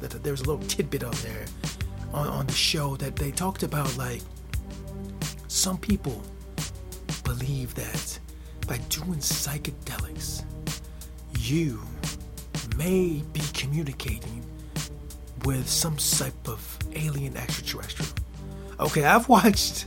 that, 0.01 0.11
there's 0.25 0.43
a 0.45 0.47
little 0.51 0.67
tidbit 0.75 1.03
on 1.05 1.17
there 1.27 1.45
on, 2.19 2.27
on 2.39 2.45
the 2.47 2.59
show 2.71 2.97
that 3.03 3.15
they 3.17 3.31
talked 3.31 3.63
about 3.71 3.91
like 4.07 4.23
some 5.49 5.79
people 5.91 6.19
believe 7.31 7.71
that 7.75 8.03
by 8.69 8.79
doing 8.99 9.21
psychedelics 9.21 10.31
you 11.53 11.71
may 12.85 13.23
be 13.37 13.45
communicating 13.61 14.39
with 15.45 15.67
some 15.69 15.97
type 15.97 16.43
of 16.55 16.61
alien 17.05 17.37
extraterrestrial. 17.37 18.13
Okay, 18.87 19.05
I've 19.05 19.29
watched 19.29 19.87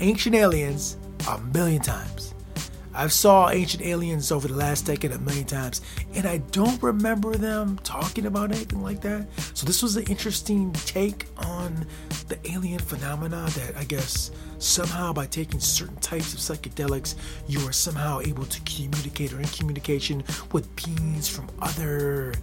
Ancient 0.00 0.34
Aliens 0.44 0.96
a 1.28 1.38
million 1.56 1.82
times. 1.94 2.17
I've 2.98 3.12
saw 3.12 3.48
Ancient 3.48 3.84
Aliens 3.84 4.32
over 4.32 4.48
the 4.48 4.56
last 4.56 4.86
decade 4.86 5.12
a 5.12 5.20
million 5.20 5.44
times, 5.44 5.82
and 6.14 6.26
I 6.26 6.38
don't 6.50 6.82
remember 6.82 7.36
them 7.36 7.78
talking 7.84 8.26
about 8.26 8.50
anything 8.50 8.82
like 8.82 9.00
that. 9.02 9.28
So 9.54 9.64
this 9.66 9.84
was 9.84 9.96
an 9.96 10.02
interesting 10.08 10.72
take 10.72 11.26
on 11.36 11.86
the 12.26 12.36
alien 12.50 12.80
phenomena 12.80 13.46
that 13.50 13.76
I 13.76 13.84
guess 13.84 14.32
somehow 14.58 15.12
by 15.12 15.26
taking 15.26 15.60
certain 15.60 15.94
types 15.98 16.34
of 16.34 16.40
psychedelics, 16.40 17.14
you 17.46 17.60
are 17.68 17.72
somehow 17.72 18.18
able 18.22 18.46
to 18.46 18.60
communicate 18.62 19.32
or 19.32 19.38
in 19.38 19.46
communication 19.46 20.24
with 20.50 20.68
beings 20.74 21.28
from 21.28 21.48
other, 21.62 22.34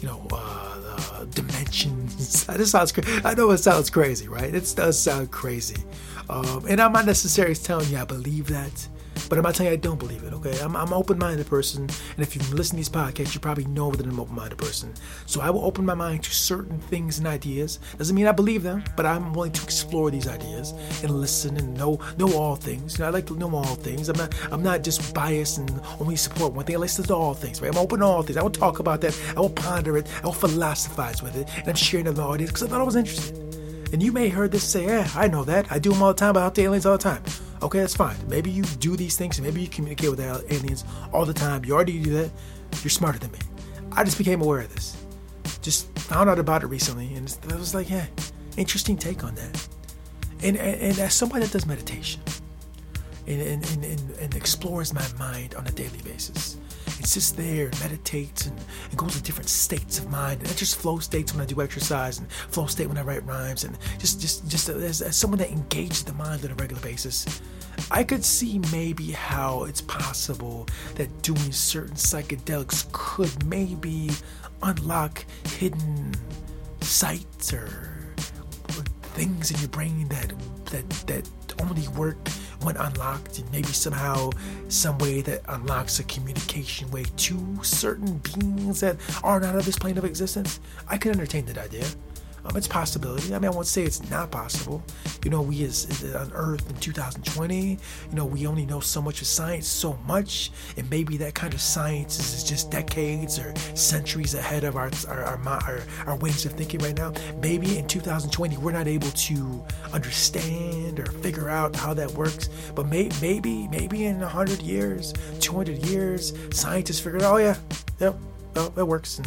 you 0.00 0.06
know, 0.06 0.24
uh, 0.30 0.96
uh, 1.16 1.24
dimensions. 1.24 2.44
this 2.46 2.70
sounds 2.70 2.92
crazy. 2.92 3.20
I 3.24 3.34
know 3.34 3.50
it 3.50 3.58
sounds 3.58 3.90
crazy, 3.90 4.28
right? 4.28 4.54
It 4.54 4.72
does 4.76 4.96
sound 4.96 5.32
crazy. 5.32 5.82
Um, 6.30 6.64
and 6.68 6.80
I'm 6.80 6.92
not 6.92 7.06
necessarily 7.06 7.56
telling 7.56 7.88
you 7.88 7.98
I 7.98 8.04
believe 8.04 8.46
that. 8.46 8.88
But 9.28 9.38
I'm 9.38 9.44
not 9.44 9.54
telling 9.54 9.72
you 9.72 9.78
I 9.78 9.80
don't 9.80 9.98
believe 9.98 10.22
it, 10.24 10.32
okay? 10.34 10.58
I'm, 10.60 10.76
I'm 10.76 10.88
an 10.88 10.94
open 10.94 11.18
minded 11.18 11.46
person, 11.46 11.82
and 11.82 12.18
if 12.18 12.34
you 12.34 12.42
listen 12.54 12.72
to 12.72 12.76
these 12.76 12.88
podcasts, 12.88 13.34
you 13.34 13.40
probably 13.40 13.66
know 13.66 13.90
that 13.90 14.04
I'm 14.04 14.12
an 14.12 14.20
open 14.20 14.34
minded 14.34 14.58
person. 14.58 14.92
So 15.26 15.40
I 15.40 15.50
will 15.50 15.64
open 15.64 15.84
my 15.84 15.94
mind 15.94 16.24
to 16.24 16.30
certain 16.30 16.78
things 16.78 17.18
and 17.18 17.26
ideas. 17.26 17.78
Doesn't 17.96 18.14
mean 18.14 18.26
I 18.26 18.32
believe 18.32 18.62
them, 18.62 18.84
but 18.96 19.06
I'm 19.06 19.32
willing 19.32 19.52
to 19.52 19.62
explore 19.62 20.10
these 20.10 20.28
ideas 20.28 20.72
and 21.02 21.10
listen 21.10 21.56
and 21.56 21.74
know 21.74 22.00
know 22.18 22.32
all 22.34 22.56
things. 22.56 22.98
You 22.98 23.02
know, 23.02 23.08
I 23.08 23.10
like 23.10 23.26
to 23.26 23.36
know 23.36 23.54
all 23.54 23.74
things. 23.74 24.08
I'm 24.08 24.16
not 24.16 24.34
I'm 24.52 24.62
not 24.62 24.82
just 24.82 25.14
biased 25.14 25.58
and 25.58 25.80
only 26.00 26.16
support 26.16 26.52
one 26.52 26.64
thing. 26.64 26.76
I 26.76 26.78
listen 26.78 27.04
to 27.04 27.14
all 27.14 27.34
things, 27.34 27.60
right? 27.60 27.70
I'm 27.70 27.78
open 27.78 28.00
to 28.00 28.06
all 28.06 28.22
things. 28.22 28.36
I 28.36 28.42
will 28.42 28.50
talk 28.50 28.78
about 28.78 29.00
that. 29.02 29.18
I 29.36 29.40
will 29.40 29.50
ponder 29.50 29.96
it. 29.96 30.06
I 30.22 30.26
will 30.26 30.32
philosophize 30.32 31.22
with 31.22 31.36
it, 31.36 31.48
and 31.56 31.68
I'm 31.68 31.74
sharing 31.74 32.06
it 32.06 32.10
with 32.10 32.18
my 32.18 32.24
audience 32.24 32.50
because 32.50 32.64
I 32.64 32.68
thought 32.68 32.80
I 32.80 32.84
was 32.84 32.96
interested. 32.96 33.36
And 33.92 34.02
you 34.02 34.12
may 34.12 34.28
heard 34.28 34.52
this 34.52 34.64
say, 34.64 34.84
yeah, 34.84 35.08
I 35.14 35.28
know 35.28 35.44
that. 35.44 35.72
I 35.72 35.78
do 35.78 35.92
them 35.92 36.02
all 36.02 36.08
the 36.08 36.18
time 36.18 36.30
about 36.30 36.54
the 36.54 36.62
aliens 36.62 36.84
all 36.84 36.98
the 36.98 37.02
time. 37.02 37.22
Okay, 37.62 37.80
that's 37.80 37.96
fine. 37.96 38.16
Maybe 38.28 38.50
you 38.50 38.62
do 38.62 38.96
these 38.96 39.16
things 39.16 39.38
and 39.38 39.46
maybe 39.46 39.60
you 39.60 39.68
communicate 39.68 40.10
with 40.10 40.20
aliens 40.20 40.84
all 41.12 41.24
the 41.24 41.34
time. 41.34 41.64
You 41.64 41.74
already 41.74 42.00
do 42.00 42.10
that. 42.10 42.30
You're 42.82 42.90
smarter 42.90 43.18
than 43.18 43.32
me. 43.32 43.38
I 43.92 44.04
just 44.04 44.18
became 44.18 44.40
aware 44.40 44.60
of 44.60 44.74
this. 44.74 44.96
Just 45.60 45.96
found 45.98 46.30
out 46.30 46.38
about 46.38 46.62
it 46.62 46.66
recently 46.66 47.14
and 47.14 47.36
I 47.50 47.56
was 47.56 47.74
like, 47.74 47.90
yeah, 47.90 48.06
interesting 48.56 48.96
take 48.96 49.24
on 49.24 49.34
that. 49.34 49.68
And, 50.42 50.56
and, 50.56 50.80
and 50.80 50.98
as 51.00 51.14
somebody 51.14 51.44
that 51.44 51.52
does 51.52 51.66
meditation 51.66 52.22
and, 53.26 53.40
and, 53.42 53.84
and, 53.84 54.10
and 54.20 54.34
explores 54.36 54.94
my 54.94 55.04
mind 55.18 55.54
on 55.56 55.66
a 55.66 55.72
daily 55.72 55.98
basis, 56.04 56.58
and 56.98 57.06
sits 57.06 57.30
there 57.30 57.66
and 57.66 57.80
meditates 57.80 58.46
and, 58.46 58.58
and 58.90 58.98
goes 58.98 59.14
to 59.14 59.22
different 59.22 59.48
states 59.48 59.98
of 59.98 60.10
mind. 60.10 60.40
And 60.40 60.56
just 60.56 60.76
flow 60.76 60.98
states 60.98 61.32
when 61.32 61.42
I 61.42 61.46
do 61.46 61.62
exercise 61.62 62.18
and 62.18 62.30
flow 62.30 62.66
state 62.66 62.88
when 62.88 62.98
I 62.98 63.02
write 63.02 63.24
rhymes 63.26 63.64
and 63.64 63.76
just 63.98 64.20
just 64.20 64.48
just 64.48 64.68
as, 64.68 65.02
as 65.02 65.16
someone 65.16 65.38
that 65.38 65.50
engages 65.50 66.04
the 66.04 66.12
mind 66.12 66.44
on 66.44 66.50
a 66.50 66.54
regular 66.54 66.82
basis. 66.82 67.40
I 67.90 68.02
could 68.02 68.24
see 68.24 68.60
maybe 68.72 69.12
how 69.12 69.64
it's 69.64 69.80
possible 69.80 70.66
that 70.96 71.22
doing 71.22 71.52
certain 71.52 71.94
psychedelics 71.94 72.90
could 72.92 73.46
maybe 73.46 74.10
unlock 74.62 75.24
hidden 75.46 76.12
sites 76.80 77.52
or, 77.52 77.66
or 78.70 78.82
things 79.14 79.50
in 79.50 79.58
your 79.60 79.68
brain 79.68 80.08
that 80.08 80.32
that 80.66 80.90
that 81.06 81.28
only 81.60 81.88
work 81.88 82.18
when 82.62 82.76
unlocked, 82.76 83.38
and 83.38 83.50
maybe 83.52 83.68
somehow 83.68 84.30
some 84.68 84.98
way 84.98 85.20
that 85.22 85.42
unlocks 85.48 85.98
a 86.00 86.04
communication 86.04 86.90
way 86.90 87.04
to 87.16 87.58
certain 87.62 88.18
beings 88.18 88.80
that 88.80 88.96
are 89.22 89.40
not 89.40 89.54
of 89.56 89.64
this 89.64 89.78
plane 89.78 89.96
of 89.98 90.04
existence. 90.04 90.60
I 90.88 90.98
could 90.98 91.12
entertain 91.12 91.46
that 91.46 91.58
idea. 91.58 91.86
Um, 92.44 92.56
it's 92.56 92.68
possibility. 92.68 93.34
I 93.34 93.38
mean, 93.38 93.50
I 93.50 93.54
won't 93.54 93.66
say 93.66 93.82
it's 93.82 94.08
not 94.10 94.30
possible. 94.30 94.82
You 95.24 95.30
know, 95.30 95.42
we 95.42 95.64
as 95.64 96.04
on 96.14 96.30
Earth 96.32 96.68
in 96.70 96.76
2020, 96.76 97.70
you 97.70 97.78
know, 98.12 98.24
we 98.24 98.46
only 98.46 98.64
know 98.64 98.80
so 98.80 99.02
much 99.02 99.20
of 99.20 99.26
science, 99.26 99.66
so 99.66 99.98
much, 100.06 100.50
and 100.76 100.88
maybe 100.90 101.16
that 101.18 101.34
kind 101.34 101.52
of 101.52 101.60
science 101.60 102.18
is 102.18 102.44
just 102.44 102.70
decades 102.70 103.38
or 103.38 103.54
centuries 103.74 104.34
ahead 104.34 104.64
of 104.64 104.76
our 104.76 104.90
our 105.08 105.24
our, 105.24 105.38
our, 105.46 105.80
our 106.06 106.16
ways 106.16 106.46
of 106.46 106.52
thinking 106.52 106.80
right 106.80 106.96
now. 106.96 107.12
Maybe 107.42 107.78
in 107.78 107.86
2020 107.86 108.56
we're 108.58 108.72
not 108.72 108.86
able 108.86 109.10
to 109.10 109.64
understand 109.92 111.00
or 111.00 111.06
figure 111.06 111.48
out 111.48 111.74
how 111.76 111.94
that 111.94 112.10
works, 112.12 112.48
but 112.74 112.86
may, 112.86 113.10
maybe 113.20 113.68
maybe 113.68 114.06
in 114.06 114.20
100 114.20 114.62
years, 114.62 115.12
200 115.40 115.86
years, 115.86 116.32
scientists 116.50 117.00
figure 117.00 117.18
out, 117.18 117.34
oh 117.34 117.36
yeah, 117.38 117.56
yep, 118.00 118.16
well, 118.54 118.70
that 118.70 118.84
works 118.84 119.18
and 119.18 119.26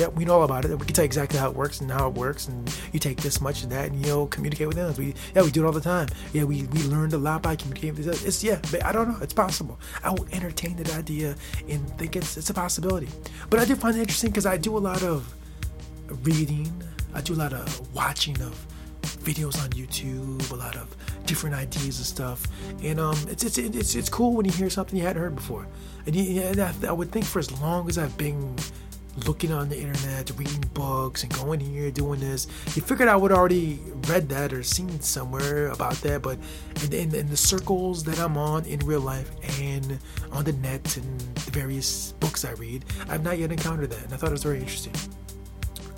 yeah, 0.00 0.08
we 0.08 0.24
know 0.24 0.36
all 0.36 0.44
about 0.44 0.64
it. 0.64 0.70
We 0.70 0.86
can 0.86 0.94
tell 0.94 1.04
you 1.04 1.06
exactly 1.06 1.38
how 1.38 1.50
it 1.50 1.54
works 1.54 1.82
and 1.82 1.90
how 1.90 2.08
it 2.08 2.14
works, 2.14 2.48
and 2.48 2.74
you 2.92 2.98
take 2.98 3.20
this 3.20 3.40
much 3.40 3.62
and 3.62 3.70
that, 3.70 3.90
and 3.90 4.00
you 4.00 4.06
know, 4.06 4.26
communicate 4.26 4.66
with 4.66 4.76
them. 4.76 4.94
We 4.96 5.14
yeah, 5.34 5.42
we 5.42 5.50
do 5.50 5.62
it 5.62 5.66
all 5.66 5.72
the 5.72 5.80
time. 5.80 6.08
Yeah, 6.32 6.44
we, 6.44 6.64
we 6.64 6.82
learned 6.84 7.12
a 7.12 7.18
lot 7.18 7.42
by 7.42 7.54
communicating 7.54 7.96
with 7.96 8.26
It's 8.26 8.42
yeah, 8.42 8.58
I 8.82 8.92
don't 8.92 9.08
know. 9.08 9.18
It's 9.20 9.34
possible. 9.34 9.78
I 10.02 10.10
will 10.10 10.26
entertain 10.32 10.76
that 10.76 10.96
idea 10.96 11.36
and 11.68 11.86
think 11.98 12.16
it's 12.16 12.38
it's 12.38 12.48
a 12.48 12.54
possibility. 12.54 13.08
But 13.50 13.60
I 13.60 13.66
do 13.66 13.76
find 13.76 13.94
it 13.94 14.00
interesting 14.00 14.30
because 14.30 14.46
I 14.46 14.56
do 14.56 14.76
a 14.76 14.80
lot 14.90 15.02
of 15.02 15.32
reading. 16.24 16.72
I 17.12 17.20
do 17.20 17.34
a 17.34 17.40
lot 17.44 17.52
of 17.52 17.94
watching 17.94 18.40
of 18.40 18.66
videos 19.02 19.62
on 19.62 19.68
YouTube, 19.70 20.50
a 20.50 20.54
lot 20.54 20.76
of 20.76 20.96
different 21.26 21.54
ideas 21.54 21.98
and 21.98 22.06
stuff. 22.06 22.46
And 22.82 22.98
um, 22.98 23.18
it's 23.28 23.44
it's 23.44 23.58
it's 23.58 23.94
it's 23.94 24.08
cool 24.08 24.32
when 24.32 24.46
you 24.46 24.52
hear 24.52 24.70
something 24.70 24.98
you 24.98 25.04
hadn't 25.04 25.20
heard 25.20 25.36
before. 25.36 25.66
And, 26.06 26.16
I, 26.58 26.72
I 26.88 26.92
would 26.92 27.12
think 27.12 27.26
for 27.26 27.38
as 27.38 27.52
long 27.60 27.86
as 27.88 27.98
I've 27.98 28.16
been 28.16 28.56
looking 29.26 29.52
on 29.52 29.68
the 29.68 29.78
internet, 29.78 30.30
reading 30.36 30.64
books, 30.74 31.22
and 31.22 31.32
going 31.34 31.60
here, 31.60 31.90
doing 31.90 32.20
this. 32.20 32.46
You 32.74 32.82
figured 32.82 33.08
I 33.08 33.16
would 33.16 33.32
already 33.32 33.80
read 34.08 34.28
that 34.30 34.52
or 34.52 34.62
seen 34.62 35.00
somewhere 35.00 35.68
about 35.68 35.94
that, 36.02 36.22
but 36.22 36.38
in, 36.84 36.92
in, 36.92 37.14
in, 37.14 37.28
the 37.28 37.36
circles 37.36 38.04
that 38.04 38.18
I'm 38.18 38.36
on 38.36 38.64
in 38.64 38.80
real 38.80 39.00
life 39.00 39.30
and 39.60 39.98
on 40.32 40.44
the 40.44 40.52
net 40.52 40.96
and 40.96 41.20
the 41.20 41.50
various 41.50 42.12
books 42.12 42.44
I 42.44 42.52
read, 42.52 42.84
I've 43.08 43.22
not 43.22 43.38
yet 43.38 43.52
encountered 43.52 43.90
that, 43.90 44.04
and 44.04 44.14
I 44.14 44.16
thought 44.16 44.28
it 44.28 44.32
was 44.32 44.42
very 44.42 44.58
interesting. 44.58 44.94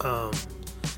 Um, 0.01 0.33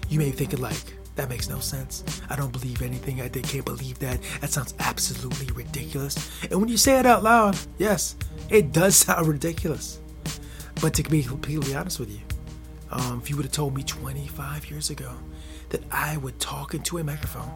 you 0.09 0.19
may 0.19 0.27
be 0.27 0.33
thinking 0.33 0.61
like, 0.61 0.77
that 1.17 1.29
makes 1.29 1.49
no 1.49 1.61
sense. 1.61 2.23
I 2.29 2.37
don't 2.37 2.51
believe 2.51 2.83
anything. 2.83 3.21
I 3.21 3.29
can't 3.29 3.65
believe 3.65 3.99
that. 4.01 4.21
That 4.41 4.51
sounds 4.51 4.75
absolutely 4.81 5.47
ridiculous. 5.55 6.43
And 6.51 6.61
when 6.61 6.69
you 6.69 6.77
say 6.77 6.99
it 6.99 7.07
out 7.07 7.23
loud, 7.23 7.57
yes, 7.79 8.17
it 8.51 8.73
does 8.73 8.97
sound 9.05 9.29
ridiculous. 9.29 10.01
But 10.85 10.93
to 10.93 11.03
be 11.03 11.23
completely 11.23 11.75
honest 11.75 11.99
with 11.99 12.11
you, 12.11 12.21
um, 12.91 13.19
if 13.23 13.31
you 13.31 13.37
would 13.37 13.47
have 13.47 13.53
told 13.53 13.75
me 13.75 13.83
25 13.83 14.71
years 14.71 14.91
ago 14.91 15.11
that 15.71 15.81
I 15.91 16.19
would 16.19 16.39
talk 16.39 16.75
into 16.75 16.99
a 16.99 17.03
microphone, 17.03 17.49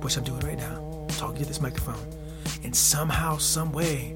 which 0.00 0.16
I'm 0.16 0.24
doing 0.24 0.40
right 0.40 0.58
now, 0.58 1.06
talking 1.10 1.42
to 1.42 1.46
this 1.46 1.60
microphone, 1.60 2.04
and 2.64 2.74
somehow, 2.74 3.36
some 3.36 3.70
way, 3.70 4.14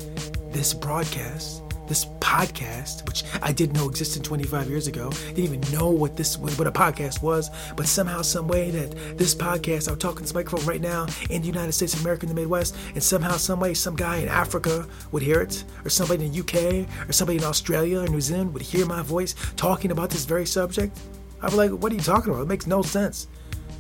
this 0.51 0.75
broadcast, 0.75 1.63
this 1.91 2.05
podcast, 2.21 3.05
which 3.09 3.25
I 3.43 3.51
didn't 3.51 3.75
know 3.75 3.89
existed 3.89 4.23
25 4.23 4.71
years 4.71 4.87
ago, 4.87 5.11
didn't 5.11 5.41
even 5.41 5.61
know 5.73 5.91
what 5.91 6.17
this 6.17 6.39
what 6.39 6.67
a 6.67 6.71
podcast 6.71 7.21
was, 7.21 7.51
but 7.75 7.87
somehow, 7.87 8.23
some 8.23 8.47
way 8.47 8.71
that 8.71 9.19
this 9.19 9.35
podcast, 9.35 9.91
I'm 9.91 9.99
talking 9.99 10.19
to 10.19 10.23
this 10.23 10.33
microphone 10.33 10.65
right 10.67 10.81
now 10.81 11.09
in 11.31 11.43
the 11.43 11.49
United 11.49 11.73
States 11.73 11.93
of 11.95 12.01
America, 12.03 12.27
in 12.27 12.29
the 12.29 12.41
Midwest, 12.41 12.77
and 12.95 13.03
somehow, 13.03 13.33
some 13.33 13.59
way, 13.59 13.75
some 13.75 13.97
guy 13.97 14.19
in 14.19 14.29
Africa 14.29 14.87
would 15.11 15.23
hear 15.23 15.43
it, 15.43 15.65
or 15.85 15.91
somebody 15.91 16.25
in 16.25 16.33
the 16.33 16.39
UK, 16.39 17.09
or 17.09 17.13
somebody 17.13 17.39
in 17.39 17.45
Australia 17.45 18.01
or 18.01 18.07
New 18.07 18.21
Zealand 18.21 18.55
would 18.55 18.63
hear 18.63 18.87
my 18.87 19.03
voice 19.03 19.35
talking 19.57 19.91
about 19.91 20.11
this 20.11 20.25
very 20.25 20.47
subject. 20.47 20.97
I'd 21.43 21.51
be 21.51 21.57
like, 21.57 21.71
what 21.73 21.91
are 21.91 21.97
you 21.97 22.01
talking 22.01 22.33
about? 22.33 22.43
It 22.43 22.49
makes 22.49 22.69
no 22.69 22.83
sense. 22.83 23.27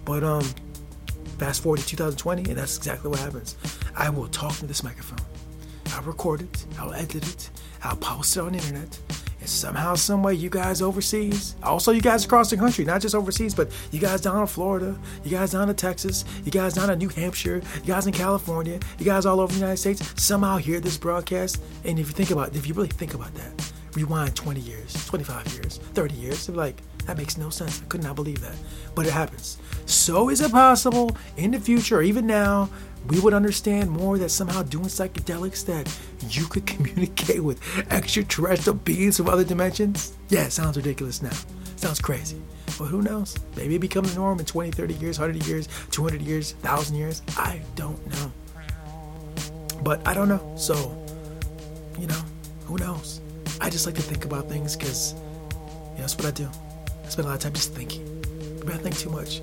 But 0.04 0.24
um, 0.24 0.42
fast 1.38 1.62
forward 1.62 1.78
to 1.78 1.86
2020, 1.86 2.50
and 2.50 2.58
that's 2.58 2.76
exactly 2.76 3.08
what 3.08 3.20
happens. 3.20 3.56
I 3.94 4.10
will 4.10 4.26
talk 4.28 4.56
to 4.56 4.66
this 4.66 4.82
microphone. 4.82 5.24
I'll 5.92 6.02
record 6.02 6.42
it, 6.42 6.66
I'll 6.78 6.92
edit 6.94 7.26
it, 7.26 7.50
I'll 7.82 7.96
post 7.96 8.36
it 8.36 8.40
on 8.40 8.52
the 8.52 8.58
internet, 8.58 8.98
and 9.40 9.48
somehow, 9.48 9.94
someway, 9.94 10.34
you 10.34 10.50
guys 10.50 10.82
overseas, 10.82 11.56
also 11.62 11.92
you 11.92 12.02
guys 12.02 12.24
across 12.24 12.50
the 12.50 12.56
country, 12.56 12.84
not 12.84 13.00
just 13.00 13.14
overseas, 13.14 13.54
but 13.54 13.70
you 13.90 13.98
guys 13.98 14.20
down 14.20 14.40
in 14.40 14.46
Florida, 14.46 14.98
you 15.24 15.30
guys 15.30 15.52
down 15.52 15.68
in 15.68 15.74
Texas, 15.76 16.24
you 16.44 16.52
guys 16.52 16.74
down 16.74 16.90
in 16.90 16.98
New 16.98 17.08
Hampshire, 17.08 17.62
you 17.76 17.86
guys 17.86 18.06
in 18.06 18.12
California, 18.12 18.78
you 18.98 19.04
guys 19.04 19.24
all 19.26 19.40
over 19.40 19.52
the 19.52 19.58
United 19.58 19.78
States, 19.78 20.02
somehow 20.22 20.58
hear 20.58 20.78
this 20.78 20.98
broadcast. 20.98 21.62
And 21.84 21.98
if 21.98 22.08
you 22.08 22.12
think 22.12 22.30
about, 22.30 22.48
it, 22.48 22.56
if 22.56 22.66
you 22.66 22.74
really 22.74 22.88
think 22.88 23.14
about 23.14 23.32
that, 23.34 23.69
rewind 23.94 24.36
20 24.36 24.60
years, 24.60 25.06
25 25.06 25.54
years, 25.54 25.78
30 25.94 26.14
years, 26.14 26.48
like 26.48 26.80
that 27.06 27.16
makes 27.16 27.36
no 27.36 27.50
sense. 27.50 27.82
I 27.82 27.86
could 27.86 28.02
not 28.02 28.16
believe 28.16 28.40
that, 28.40 28.54
but 28.94 29.06
it 29.06 29.12
happens. 29.12 29.58
So 29.86 30.28
is 30.28 30.40
it 30.40 30.50
possible 30.50 31.16
in 31.36 31.50
the 31.50 31.60
future, 31.60 31.98
or 31.98 32.02
even 32.02 32.26
now, 32.26 32.70
we 33.08 33.18
would 33.18 33.32
understand 33.32 33.90
more 33.90 34.18
that 34.18 34.28
somehow 34.28 34.62
doing 34.62 34.86
psychedelics 34.86 35.64
that 35.66 35.90
you 36.34 36.46
could 36.46 36.66
communicate 36.74 37.42
with 37.42 37.60
extraterrestrial 37.90 38.76
beings 38.76 39.16
from 39.16 39.28
other 39.28 39.44
dimensions? 39.44 40.12
Yeah, 40.28 40.44
it 40.44 40.52
sounds 40.52 40.76
ridiculous 40.76 41.22
now. 41.22 41.36
Sounds 41.76 42.00
crazy. 42.00 42.40
But 42.78 42.86
who 42.86 43.02
knows? 43.02 43.36
Maybe 43.56 43.76
it 43.76 43.80
becomes 43.80 44.14
the 44.14 44.20
norm 44.20 44.38
in 44.38 44.44
20, 44.44 44.70
30 44.70 44.94
years, 44.94 45.18
100 45.18 45.46
years, 45.46 45.68
200 45.90 46.22
years, 46.22 46.54
1,000 46.60 46.96
years. 46.96 47.22
I 47.36 47.60
don't 47.74 48.06
know. 48.06 48.32
But 49.82 50.06
I 50.06 50.14
don't 50.14 50.28
know. 50.28 50.54
So, 50.56 50.74
you 51.98 52.06
know, 52.06 52.20
who 52.66 52.76
knows? 52.76 53.20
I 53.60 53.68
just 53.68 53.86
like 53.86 53.94
to 53.96 54.02
think 54.02 54.24
about 54.24 54.48
things 54.48 54.76
because 54.76 55.12
you 55.12 55.18
know, 55.18 55.98
that's 55.98 56.16
what 56.16 56.26
I 56.26 56.30
do. 56.30 56.48
I 57.04 57.08
spend 57.08 57.26
a 57.26 57.28
lot 57.30 57.36
of 57.36 57.42
time 57.42 57.52
just 57.52 57.74
thinking. 57.74 58.04
Maybe 58.60 58.72
I 58.72 58.78
think 58.78 58.96
too 58.96 59.10
much. 59.10 59.40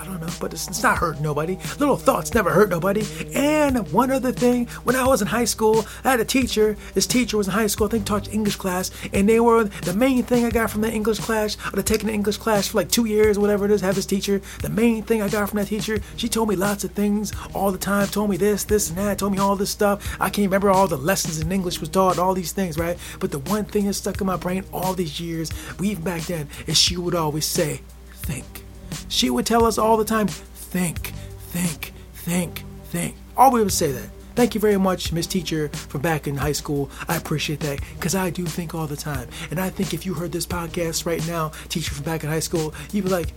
I 0.00 0.06
don't 0.06 0.20
know, 0.20 0.32
but 0.40 0.54
it's, 0.54 0.66
it's 0.66 0.82
not 0.82 0.96
hurt 0.96 1.20
nobody. 1.20 1.58
Little 1.78 1.96
thoughts 1.96 2.32
never 2.32 2.48
hurt 2.50 2.70
nobody. 2.70 3.04
And 3.34 3.86
one 3.92 4.10
other 4.10 4.32
thing, 4.32 4.66
when 4.84 4.96
I 4.96 5.06
was 5.06 5.20
in 5.20 5.28
high 5.28 5.44
school, 5.44 5.84
I 6.04 6.12
had 6.12 6.20
a 6.20 6.24
teacher. 6.24 6.74
This 6.94 7.06
teacher 7.06 7.36
was 7.36 7.48
in 7.48 7.52
high 7.52 7.66
school, 7.66 7.86
I 7.86 7.90
think 7.90 8.06
taught 8.06 8.32
English 8.32 8.56
class, 8.56 8.90
and 9.12 9.28
they 9.28 9.40
were 9.40 9.64
the 9.64 9.92
main 9.92 10.22
thing 10.22 10.46
I 10.46 10.50
got 10.50 10.70
from 10.70 10.80
the 10.80 10.90
English 10.90 11.18
class, 11.18 11.58
or 11.74 11.82
taking 11.82 12.06
the 12.06 12.14
English 12.14 12.38
class 12.38 12.68
for 12.68 12.78
like 12.78 12.88
two 12.88 13.04
years, 13.04 13.38
whatever 13.38 13.66
it 13.66 13.70
is, 13.70 13.82
have 13.82 13.94
this 13.94 14.06
teacher. 14.06 14.40
The 14.62 14.70
main 14.70 15.02
thing 15.02 15.20
I 15.20 15.28
got 15.28 15.50
from 15.50 15.58
that 15.58 15.66
teacher, 15.66 16.00
she 16.16 16.30
told 16.30 16.48
me 16.48 16.56
lots 16.56 16.82
of 16.82 16.92
things 16.92 17.32
all 17.52 17.70
the 17.70 17.78
time, 17.78 18.06
told 18.06 18.30
me 18.30 18.38
this, 18.38 18.64
this, 18.64 18.88
and 18.88 18.96
that, 18.96 19.18
told 19.18 19.32
me 19.32 19.38
all 19.38 19.54
this 19.54 19.70
stuff. 19.70 20.16
I 20.18 20.30
can't 20.30 20.46
remember 20.46 20.70
all 20.70 20.88
the 20.88 20.96
lessons 20.96 21.40
in 21.40 21.52
English 21.52 21.78
was 21.78 21.90
taught, 21.90 22.18
all 22.18 22.32
these 22.32 22.52
things, 22.52 22.78
right? 22.78 22.96
But 23.18 23.32
the 23.32 23.40
one 23.40 23.66
thing 23.66 23.84
that 23.84 23.94
stuck 23.94 24.18
in 24.22 24.26
my 24.26 24.36
brain 24.36 24.64
all 24.72 24.94
these 24.94 25.20
years, 25.20 25.50
we 25.78 25.90
even 25.90 26.04
back 26.04 26.22
then, 26.22 26.48
is 26.66 26.78
she 26.78 26.96
would 26.96 27.14
always 27.14 27.44
say, 27.44 27.82
think 28.14 28.64
she 29.10 29.28
would 29.28 29.44
tell 29.44 29.66
us 29.66 29.76
all 29.76 29.98
the 29.98 30.04
time, 30.04 30.28
think, 30.28 31.08
think, 31.50 31.92
think, 32.14 32.64
think. 32.84 33.16
All 33.36 33.50
we 33.50 33.60
would 33.60 33.72
say 33.72 33.92
that. 33.92 34.08
Thank 34.36 34.54
you 34.54 34.60
very 34.60 34.78
much, 34.78 35.12
Miss 35.12 35.26
Teacher, 35.26 35.68
from 35.68 36.00
back 36.00 36.26
in 36.26 36.36
high 36.36 36.52
school. 36.52 36.88
I 37.08 37.16
appreciate 37.16 37.60
that 37.60 37.80
because 37.94 38.14
I 38.14 38.30
do 38.30 38.46
think 38.46 38.74
all 38.74 38.86
the 38.86 38.96
time. 38.96 39.28
And 39.50 39.60
I 39.60 39.68
think 39.68 39.92
if 39.92 40.06
you 40.06 40.14
heard 40.14 40.32
this 40.32 40.46
podcast 40.46 41.04
right 41.04 41.26
now, 41.26 41.50
teacher 41.68 41.92
from 41.92 42.04
back 42.04 42.22
in 42.22 42.30
high 42.30 42.40
school, 42.40 42.72
you'd 42.92 43.04
be 43.04 43.10
like, 43.10 43.34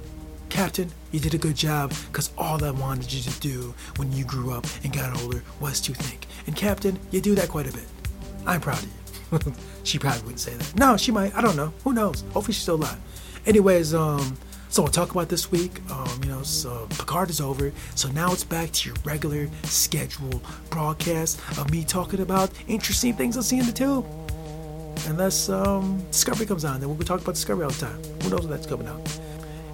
Captain, 0.50 0.89
you 1.12 1.20
did 1.20 1.34
a 1.34 1.38
good 1.39 1.56
job 1.56 1.92
because 2.08 2.32
all 2.38 2.63
I 2.63 2.70
wanted 2.70 3.12
you 3.12 3.24
to 3.24 3.39
do 3.39 3.74
when 3.98 4.12
you 4.12 4.24
grew 4.24 4.51
up 4.51 4.68
and 4.84 4.94
got 4.94 5.20
older 5.24 5.44
was 5.60 5.82
to 5.82 5.94
think. 5.94 6.27
And 6.46 6.56
Captain, 6.56 7.00
you 7.10 7.20
do 7.20 7.34
that 7.36 7.50
quite 7.50 7.68
a 7.68 7.74
bit. 7.74 7.88
I'm 8.46 8.62
proud 8.62 8.77
of 8.84 8.89
you. 9.44 9.53
she 9.84 9.98
probably 9.98 10.22
wouldn't 10.22 10.39
say 10.39 10.53
that. 10.53 10.75
No, 10.77 10.96
she 10.96 11.12
might. 11.12 11.36
I 11.36 11.42
don't 11.42 11.56
know. 11.56 11.74
Who 11.84 11.94
knows? 11.94 12.22
Hopefully 12.34 12.53
she's 12.53 12.62
still 12.62 12.75
alive. 12.75 13.00
Anyways, 13.48 13.96
um, 13.96 14.38
so 14.74 14.82
we'll 14.82 14.92
talk 14.92 15.12
about 15.12 15.30
this 15.30 15.51
week. 15.51 15.88
Um, 15.92 16.20
you 16.24 16.30
know, 16.30 16.42
so 16.42 16.88
Picard 16.89 17.30
is 17.30 17.39
over, 17.39 17.72
so 17.94 18.10
now 18.10 18.34
it's 18.34 18.44
back 18.44 18.72
to 18.72 18.89
your 18.89 18.98
regular 19.06 19.48
scheduled 19.65 20.44
broadcast 20.72 21.39
of 21.60 21.70
me 21.70 21.84
talking 21.84 22.22
about 22.22 22.50
interesting 22.68 23.13
things 23.13 23.38
I 23.38 23.42
see 23.42 23.60
in 23.60 23.68
the 23.68 23.72
tube. 23.72 24.03
Unless 25.08 25.50
um, 25.50 26.03
Discovery 26.10 26.48
comes 26.48 26.65
on, 26.65 26.80
then 26.80 26.89
we'll 26.89 26.98
be 26.98 27.06
talking 27.06 27.24
about 27.24 27.36
Discovery 27.36 27.65
all 27.65 27.70
the 27.70 27.86
time. 27.86 28.01
Who 28.24 28.32
knows 28.32 28.39
when 28.39 28.50
that's 28.50 28.65
coming 28.65 28.88
out? 28.88 29.20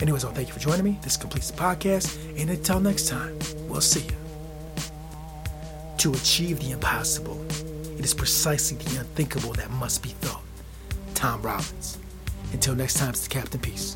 Anyways, 0.02 0.26
well, 0.26 0.34
thank 0.34 0.50
you 0.50 0.54
for 0.54 0.60
joining 0.60 0.84
me. 0.84 1.00
This 1.02 1.16
completes 1.16 1.50
the 1.50 1.58
podcast, 1.58 2.18
and 2.38 2.50
until 2.50 2.82
next 2.82 3.08
time, 3.08 3.40
we'll 3.70 3.80
see 3.80 4.02
you. 4.02 4.16
To 6.00 6.12
achieve 6.12 6.60
the 6.60 6.72
impossible, 6.72 7.42
it 7.98 8.04
is 8.04 8.14
precisely 8.14 8.76
the 8.76 9.00
unthinkable 9.00 9.54
that 9.54 9.72
must 9.72 10.04
be 10.04 10.10
thought. 10.10 10.44
Tom 11.16 11.42
Robbins. 11.42 12.00
Until 12.52 12.76
next 12.76 12.96
time, 12.96 13.12
it's 13.12 13.24
the 13.24 13.30
Captain 13.30 13.62
Peace. 13.62 13.96